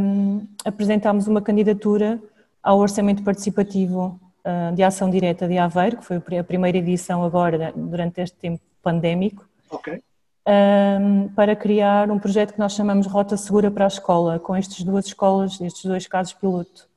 [0.00, 2.22] um, apresentámos uma candidatura
[2.62, 7.72] ao Orçamento Participativo uh, de Ação Direta de Aveiro, que foi a primeira edição agora,
[7.74, 9.44] durante este tempo pandémico.
[9.70, 10.00] Okay
[10.46, 14.82] um, para criar um projeto que nós chamamos Rota Segura para a Escola, com estas
[14.82, 16.88] duas escolas, estes dois casos piloto.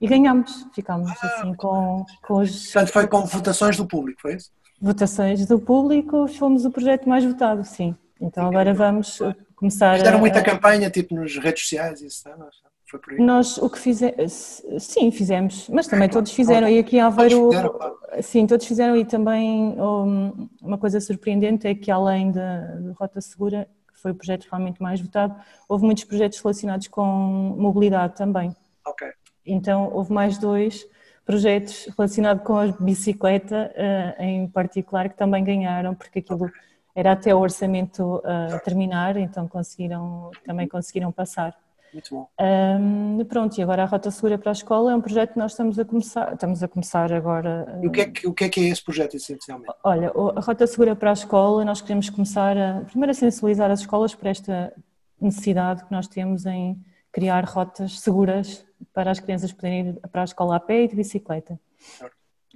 [0.00, 2.72] E ganhamos, ficámos ah, assim com, com os.
[2.72, 4.50] Portanto, foi com votações do público, foi isso?
[4.82, 7.94] Votações do público, fomos o projeto mais votado, sim.
[8.20, 9.20] Então agora vamos
[9.54, 9.96] começar.
[9.96, 12.48] Fizeram muita campanha, tipo nos redes sociais, isso, não?
[12.90, 13.20] Foi por aí.
[13.20, 16.68] Nós o que fizemos, sim, fizemos, mas também todos fizeram.
[16.68, 17.50] E aqui em Aveiro,
[18.22, 18.96] sim, todos fizeram.
[18.96, 24.14] E também um, uma coisa surpreendente é que além da Rota Segura, que foi o
[24.16, 25.36] projeto realmente mais votado,
[25.68, 27.06] houve muitos projetos relacionados com
[27.56, 28.54] mobilidade também.
[28.84, 29.08] Ok.
[29.46, 30.84] Então houve mais dois
[31.24, 36.50] projetos relacionados com a bicicleta, uh, em particular, que também ganharam, porque aquilo
[36.94, 41.56] era até o orçamento uh, terminar, então conseguiram, também conseguiram passar.
[41.92, 42.26] Muito bom.
[42.40, 45.52] Um, pronto, e agora a Rota Segura para a Escola é um projeto que nós
[45.52, 47.78] estamos a começar, estamos a começar agora.
[47.82, 49.72] E o que é que, o que, é, que é esse projeto, essencialmente?
[49.84, 53.80] Olha, a Rota Segura para a Escola, nós queremos começar a, primeiro a sensibilizar as
[53.80, 54.72] escolas para esta
[55.20, 56.78] necessidade que nós temos em
[57.12, 60.96] criar rotas seguras para as crianças poderem ir para a escola a pé e de
[60.96, 61.58] bicicleta.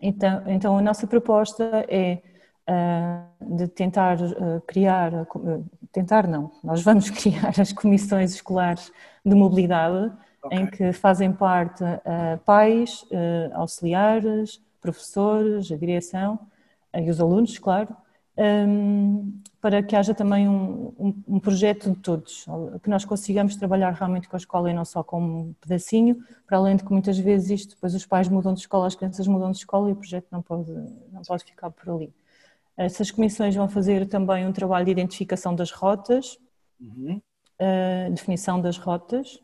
[0.00, 2.22] Então, então a nossa proposta é
[2.68, 8.92] uh, de tentar uh, criar, uh, tentar não, nós vamos criar as comissões escolares
[9.24, 10.12] de mobilidade,
[10.42, 10.58] okay.
[10.58, 11.82] em que fazem parte
[12.44, 13.04] pais,
[13.54, 16.38] auxiliares, professores, a direção
[16.94, 17.96] e os alunos, claro,
[18.38, 22.46] um, para que haja também um, um, um, projeto de todos,
[22.82, 26.58] que nós consigamos trabalhar realmente com a escola e não só com um pedacinho, para
[26.58, 29.50] além de que muitas vezes isto, depois os pais mudam de escola, as crianças mudam
[29.50, 30.72] de escola e o projeto não pode,
[31.10, 32.12] não pode ficar por ali.
[32.76, 36.38] Essas comissões vão fazer também um trabalho de identificação das rotas,
[36.78, 37.20] uhum.
[37.60, 39.40] uh, definição das rotas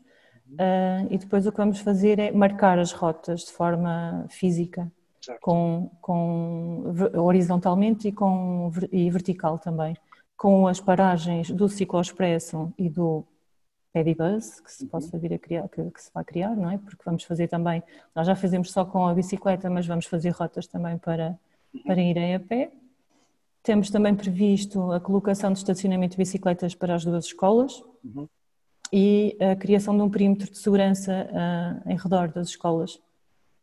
[0.51, 4.91] uh, e depois o que vamos fazer é marcar as rotas de forma física,
[5.41, 9.95] com, com, horizontalmente e, com, e vertical também,
[10.35, 13.25] com as paragens do cicloexpresso e do
[13.93, 14.89] pedibus que se uhum.
[14.89, 16.77] possa vir a criar, que, que, se vai criar, não é?
[16.77, 17.83] Porque vamos fazer também,
[18.15, 21.37] nós já fazemos só com a bicicleta, mas vamos fazer rotas também para,
[21.85, 22.71] para irem a pé.
[23.61, 28.27] Temos também previsto a colocação de estacionamento de bicicletas para as duas escolas uhum.
[28.91, 32.99] e a criação de um perímetro de segurança uh, em redor das escolas,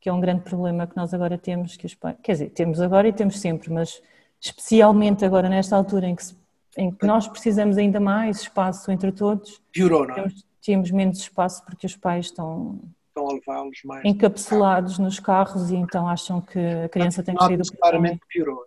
[0.00, 2.80] que é um grande problema que nós agora temos, que os pais, quer dizer, temos
[2.80, 4.02] agora e temos sempre, mas
[4.40, 6.36] especialmente agora nesta altura em que, se,
[6.76, 10.14] em que nós precisamos ainda mais espaço entre todos, Piorou, não é?
[10.14, 15.70] temos, temos menos espaço porque os pais estão estão a levá-los mais encapsulados nos carros
[15.70, 18.64] e então acham que a criança tem que sair do claramente piorou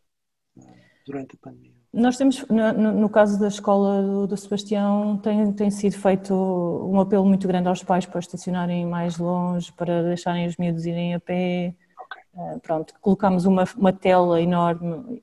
[1.05, 1.72] durante a pandemia?
[1.93, 6.99] Nós temos, no, no caso da escola do, do, Sebastião, tem, tem sido feito um
[6.99, 11.19] apelo muito grande aos pais para estacionarem mais longe, para deixarem os miúdos irem a
[11.19, 11.75] pé.
[12.05, 12.23] Okay.
[12.33, 15.21] Uh, pronto, colocámos uma, uma tela enorme,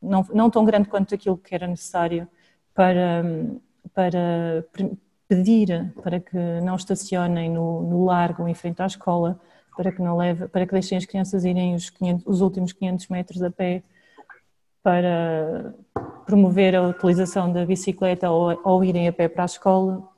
[0.00, 2.28] não, não tão grande quanto aquilo que era necessário,
[2.72, 3.24] para,
[3.92, 4.64] para
[5.26, 9.40] pedir para que não estacionem no, no largo em frente à escola,
[9.76, 13.08] para que não leve, para que deixem as crianças irem os, 500, os últimos 500
[13.08, 13.82] metros a pé
[14.82, 15.74] para
[16.26, 20.08] promover a utilização da bicicleta ou, ou irem a pé para a escola.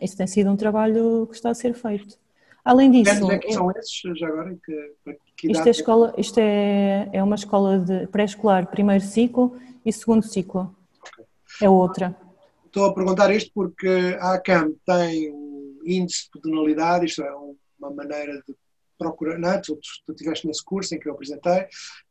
[0.00, 2.16] Isso tem sido um trabalho que está a ser feito.
[2.64, 3.30] Além disso.
[3.30, 4.56] É que são esses, já agora?
[4.64, 9.92] Que, que isto, é, escola, isto é, é uma escola de pré-escolar, primeiro ciclo e
[9.92, 10.74] segundo ciclo.
[11.12, 11.24] Okay.
[11.62, 12.16] É outra.
[12.66, 17.30] Estou a perguntar isto porque a ACAM tem um índice de penalidade, isto é,
[17.78, 18.54] uma maneira de
[18.98, 19.58] procurar, não é?
[19.58, 21.62] tu, tu estiveste nesse curso em que eu apresentei,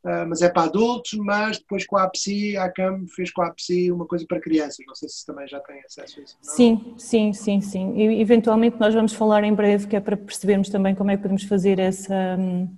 [0.04, 3.48] uh, mas é para adultos, mas depois com a APSI, a ACAM fez com a
[3.48, 6.38] APSI uma coisa para crianças, não sei se também já tem acesso a isso.
[6.44, 6.54] Não?
[6.54, 7.98] Sim, sim, sim, sim.
[7.98, 11.22] E eventualmente nós vamos falar em breve, que é para percebermos também como é que
[11.22, 12.70] podemos fazer essa um,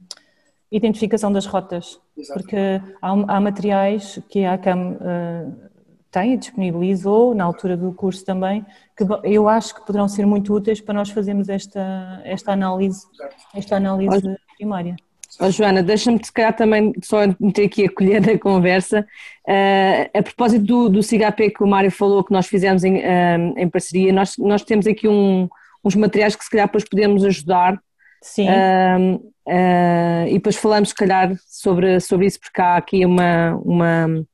[0.72, 2.50] identificação das rotas, Exatamente.
[2.50, 5.75] porque há, há, materiais que a ACAM uh,
[6.16, 8.66] tem e disponibilizou na altura do curso também,
[8.98, 13.06] que eu acho que poderão ser muito úteis para nós fazermos esta, esta análise,
[13.54, 14.96] esta análise primária.
[15.42, 19.06] Oh, Joana, deixa-me se calhar também só meter aqui a colher na conversa.
[19.46, 23.54] Uh, a propósito do, do CIGAP que o Mário falou, que nós fizemos em, uh,
[23.58, 25.50] em parceria, nós, nós temos aqui um,
[25.84, 27.78] uns materiais que se calhar depois podemos ajudar.
[28.22, 28.48] Sim.
[28.48, 34.26] Uh, e depois falamos se calhar sobre, sobre isso, porque há aqui uma, uma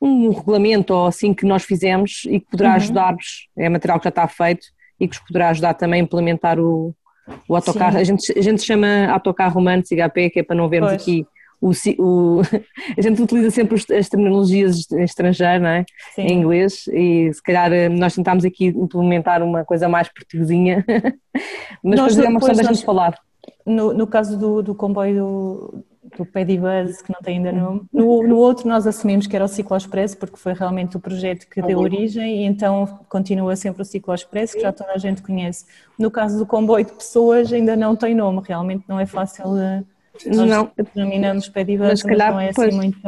[0.00, 2.76] um regulamento ou assim que nós fizemos e que poderá uhum.
[2.76, 4.66] ajudar-vos, é material que já está feito
[5.00, 6.94] e que vos poderá ajudar também a implementar o,
[7.48, 7.98] o autocarro.
[7.98, 11.02] A gente, a gente chama autocarro humano CHP, que é para não vermos pois.
[11.02, 11.26] aqui
[11.60, 12.40] o, o,
[12.96, 15.84] a gente utiliza sempre as terminologias em estrangeiro, não é?
[16.14, 16.22] Sim.
[16.22, 20.84] Em inglês, e se calhar eh, nós tentámos aqui implementar uma coisa mais portuguesinha,
[21.82, 23.18] mas nós, depois é uma questão da gente falar.
[23.64, 25.84] No, no caso do, do comboio do
[26.24, 27.82] Pedibuzz, que não tem ainda nome.
[27.92, 31.46] No, no outro nós assumimos que era o Ciclo Expresso, porque foi realmente o projeto
[31.46, 35.22] que deu origem e então continua sempre o Ciclo Expresso, que já toda a gente
[35.22, 35.66] conhece.
[35.98, 39.84] No caso do comboio de pessoas ainda não tem nome, realmente não é fácil de...
[40.34, 40.70] Nós não.
[40.94, 42.98] denominamos Pedibuzz, mas, mas não é assim muito...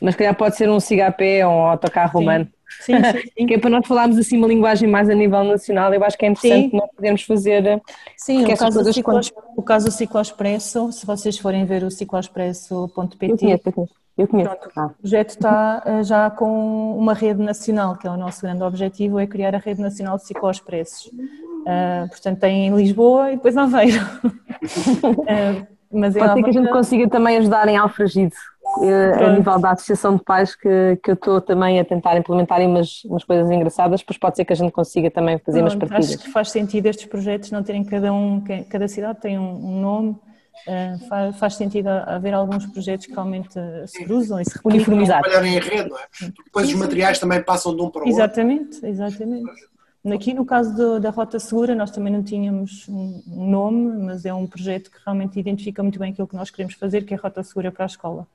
[0.00, 2.24] Mas calhar pode ser um CHP ou um autocarro Sim.
[2.24, 2.48] humano.
[2.80, 3.46] Sim, sim, sim.
[3.46, 6.26] que é para nós falarmos assim uma linguagem mais a nível nacional, eu acho que
[6.26, 6.76] é interessante sim.
[6.76, 7.82] nós podermos fazer.
[8.16, 9.20] Sim, o caso, do ciclo,
[9.56, 14.50] o caso do Ciclo Expresso, se vocês forem ver o cicloexpresso.pt, eu conheço, eu conheço.
[14.50, 14.86] Pronto, ah.
[14.86, 19.18] o projeto está eh, já com uma rede nacional, que é o nosso grande objetivo,
[19.18, 21.06] é criar a rede nacional de cicloexpressos.
[21.06, 24.02] Uh, portanto, tem em Lisboa e depois Aveiro.
[24.24, 28.34] uh, mas Pode ser que a gente consiga também ajudar em Alfragide.
[28.82, 32.60] Eh, a nível da associação de pais que, que eu estou também a tentar implementar
[32.60, 35.88] umas, umas coisas engraçadas, depois pode ser que a gente consiga também fazer Pronto, umas
[35.88, 36.16] partidas.
[36.16, 39.80] Acho que faz sentido estes projetos não terem cada um, cada cidade tem um, um
[39.80, 45.22] nome, uh, faz, faz, sentido haver alguns projetos que realmente se cruzam e se uniformizar.
[45.22, 46.02] Trabalharem em rede, não é?
[46.44, 48.86] Depois sim, os materiais também passam de um para o exatamente, outro.
[48.86, 49.77] Exatamente, exatamente.
[50.14, 54.32] Aqui no caso do, da Rota Segura nós também não tínhamos um nome, mas é
[54.32, 57.20] um projeto que realmente identifica muito bem aquilo que nós queremos fazer, que é a
[57.20, 58.26] Rota Segura para a escola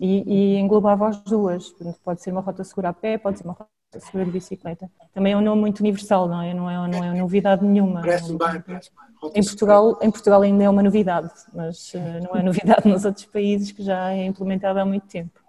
[0.00, 1.74] e, e englobava as duas.
[2.04, 3.68] Pode ser uma rota segura a pé, pode ser uma rota
[3.98, 4.90] segura de bicicleta.
[5.12, 6.54] Também é um nome muito universal, não é?
[6.54, 8.00] Não é, não é novidade nenhuma.
[8.00, 9.30] Parece bem, parece bem.
[9.34, 13.26] Em Portugal, em Portugal ainda é uma novidade, mas uh, não é novidade nos outros
[13.26, 15.40] países que já é implementada há muito tempo.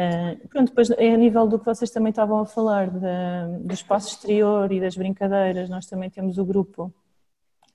[0.00, 4.08] Uh, pronto, depois é a nível do que vocês também estavam a falar, do espaço
[4.08, 6.90] exterior e das brincadeiras, nós também temos o grupo,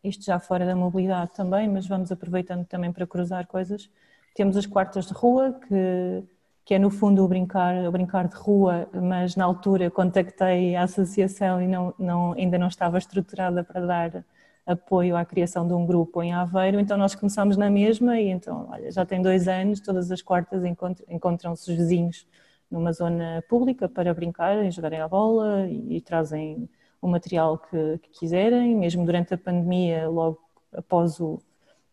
[0.03, 3.91] isto já fora da mobilidade também, mas vamos aproveitando também para cruzar coisas,
[4.33, 6.23] temos as quartas de rua, que,
[6.65, 10.81] que é no fundo o brincar, o brincar de rua, mas na altura contactei a
[10.81, 14.25] associação e não, não, ainda não estava estruturada para dar
[14.65, 18.67] apoio à criação de um grupo em Aveiro, então nós começámos na mesma e então,
[18.71, 20.63] olha, já tem dois anos, todas as quartas
[21.07, 22.27] encontram-se os vizinhos
[22.69, 26.67] numa zona pública para brincarem, jogarem a bola e, e trazem
[26.99, 30.39] o material que, que, quiserem, mesmo durante a pandemia, logo
[30.73, 31.39] após o,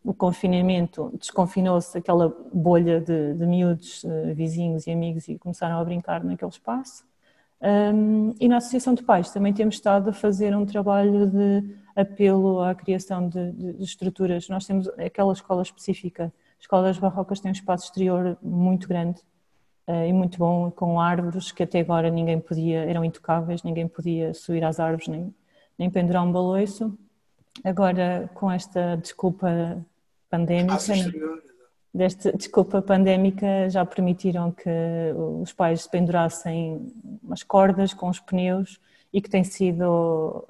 [0.03, 5.85] o confinamento desconfinou-se aquela bolha de, de miúdos, uh, vizinhos e amigos e começaram a
[5.85, 7.05] brincar naquele espaço.
[7.61, 12.61] Um, e na Associação de Pais também temos estado a fazer um trabalho de apelo
[12.61, 14.49] à criação de, de, de estruturas.
[14.49, 16.24] Nós temos aquela escola específica.
[16.24, 19.20] A Escola das Barrocas tem um espaço exterior muito grande
[19.86, 24.32] uh, e muito bom, com árvores que até agora ninguém podia, eram intocáveis, ninguém podia
[24.32, 25.34] subir às árvores nem,
[25.78, 26.97] nem pendurar um baloiço.
[27.64, 29.84] Agora, com esta desculpa
[30.30, 30.76] pandémica,
[31.93, 34.70] desta desculpa pandémica, já permitiram que
[35.40, 36.90] os pais pendurassem
[37.22, 38.80] umas cordas com os pneus
[39.12, 40.47] e que tem sido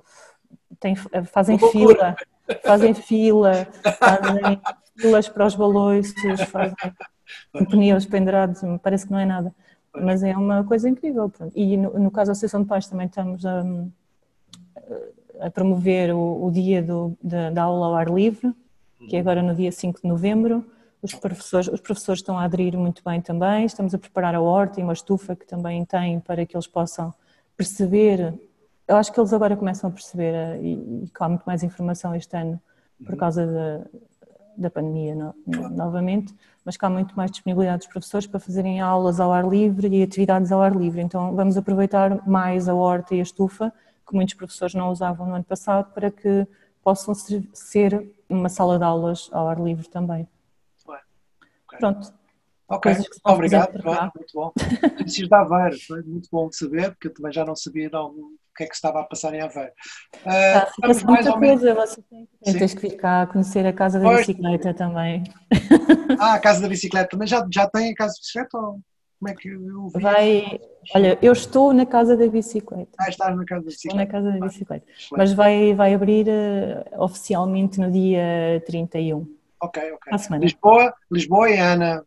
[0.82, 2.16] tem, fazem fila,
[2.64, 3.68] fazem fila,
[3.98, 4.60] fazem
[4.98, 6.74] filas para os baloiços, fazem
[7.70, 9.54] pneus pendurados, parece que não é nada,
[9.94, 11.32] mas é uma coisa incrível.
[11.54, 13.64] E no, no caso da Associação de Pais também estamos a,
[15.40, 18.52] a promover o, o dia do, da, da aula ao ar livre,
[19.08, 20.64] que é agora no dia 5 de novembro.
[21.00, 23.64] Os professores, os professores estão a aderir muito bem também.
[23.64, 27.12] Estamos a preparar a horta e uma estufa que também tem para que eles possam
[27.56, 28.34] perceber.
[28.86, 32.14] Eu acho que eles agora começam a perceber eh, e, e há muito mais informação
[32.14, 32.60] este ano
[33.04, 33.84] por causa da,
[34.56, 38.80] da pandemia no, no, novamente, mas que há muito mais disponibilidade dos professores para fazerem
[38.80, 41.00] aulas ao ar livre e atividades ao ar livre.
[41.00, 43.72] Então vamos aproveitar mais a horta e a estufa,
[44.06, 46.46] que muitos professores não usavam no ano passado, para que
[46.82, 50.28] possam ser uma sala de aulas ao ar livre também.
[51.78, 52.12] Pronto.
[52.68, 52.92] Ok,
[53.24, 53.72] obrigado,
[54.14, 54.52] muito bom.
[54.96, 58.14] Preciso de Aveiro, foi muito bom de saber, porque eu também já não sabia não,
[58.52, 59.72] o que é que estava a passar em Aveiro.
[60.24, 60.68] Uh, ah,
[61.06, 64.26] muita coisa, você tem, tens que vir cá conhecer a Casa da pois.
[64.26, 65.24] Bicicleta também.
[66.20, 68.80] Ah, a Casa da Bicicleta, também já, já tem a Casa da Bicicleta ou
[69.18, 70.02] como é que eu vi?
[70.02, 70.60] Vai,
[70.94, 72.90] olha, eu estou na Casa da Bicicleta.
[72.98, 73.88] Ah, estás na Casa da Bicicleta.
[73.88, 79.26] Estou na Casa da Bicicleta, mas vai, vai abrir uh, oficialmente no dia 31.
[79.62, 80.38] Ok, ok.
[80.38, 82.04] Lisboa, Lisboa e Ana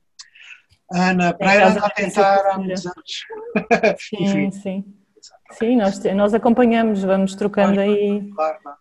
[0.92, 3.26] Ana Pereira anda a tentar há muitos anos.
[3.98, 4.96] Sim, sim.
[5.52, 8.32] Sim, nós, nós acompanhamos, vamos trocando claro, aí.
[8.32, 8.78] Claro, claro.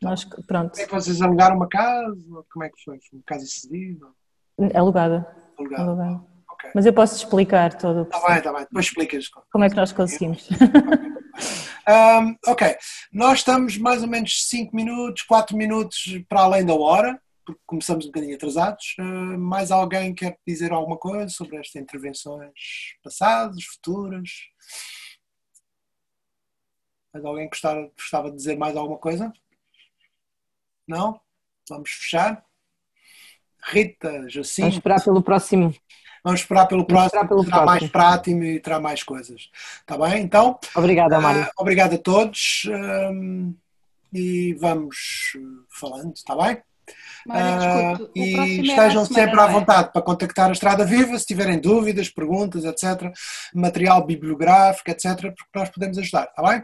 [0.00, 0.70] Nós, pronto.
[0.70, 2.16] Como é que vocês alugaram uma casa?
[2.52, 2.98] Como é que foi?
[2.98, 4.06] Foi uma casa cedida?
[4.74, 5.26] Alugada.
[5.58, 5.82] Alugada.
[5.82, 6.24] Alugada.
[6.52, 6.70] Okay.
[6.74, 8.62] Mas eu posso explicar todo o Está bem, está bem.
[8.62, 9.28] Depois explicas.
[9.52, 10.48] Como é que nós conseguimos.
[11.88, 12.76] um, ok.
[13.12, 18.04] Nós estamos mais ou menos 5 minutos, 4 minutos para além da hora porque começamos
[18.04, 18.94] um bocadinho atrasados.
[19.00, 22.52] Uh, mais alguém quer dizer alguma coisa sobre estas intervenções
[23.02, 24.28] passadas, futuras?
[27.12, 29.32] Mais alguém gostava, gostava de dizer mais alguma coisa?
[30.86, 31.20] Não?
[31.68, 32.44] Vamos fechar?
[33.62, 34.62] Rita, Jacinto.
[34.62, 35.74] Vamos esperar pelo próximo.
[36.24, 37.80] Vamos esperar pelo Vamos próximo, esperar pelo terá próximo.
[37.80, 39.50] mais prático e terá mais coisas.
[39.80, 40.22] Está bem?
[40.22, 40.58] Então.
[40.74, 41.44] Obrigada, Mário.
[41.44, 42.62] Uh, obrigado a todos.
[42.66, 43.54] Um,
[44.12, 45.36] e vamos
[45.68, 46.62] falando, está bem?
[47.28, 49.52] uh, e estejam sempre à é?
[49.52, 53.12] vontade para contactar a Estrada Viva se tiverem dúvidas, perguntas, etc.
[53.54, 55.20] Material bibliográfico, etc.
[55.20, 56.62] Porque nós podemos ajudar, está bem?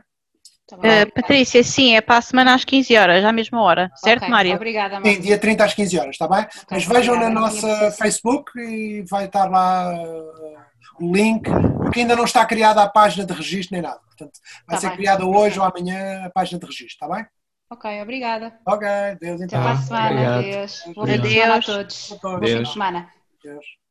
[0.72, 4.30] Uh, Patrícia, sim, é para a semana às 15 horas, à mesma hora, certo, okay,
[4.30, 4.54] Mário?
[4.54, 5.12] Obrigada, Mário.
[5.12, 6.40] Sim, dia 30 às 15 horas, está bem?
[6.40, 11.50] Okay, Mas vejam obrigada, na nossa Facebook e vai estar lá uh, o link,
[11.82, 14.00] porque ainda não está criada a página de registro nem nada.
[14.06, 14.96] Portanto, vai tá ser bem.
[14.96, 17.26] criada hoje ou amanhã a página de registro, está bem?
[17.70, 18.58] Ok, obrigada.
[18.66, 18.88] Ok,
[19.20, 19.60] Deus então.
[19.60, 20.82] Até para a semana, Deus.
[20.94, 22.18] Boa semana a todos.
[22.22, 23.10] Boa semana.
[23.42, 23.83] Deus.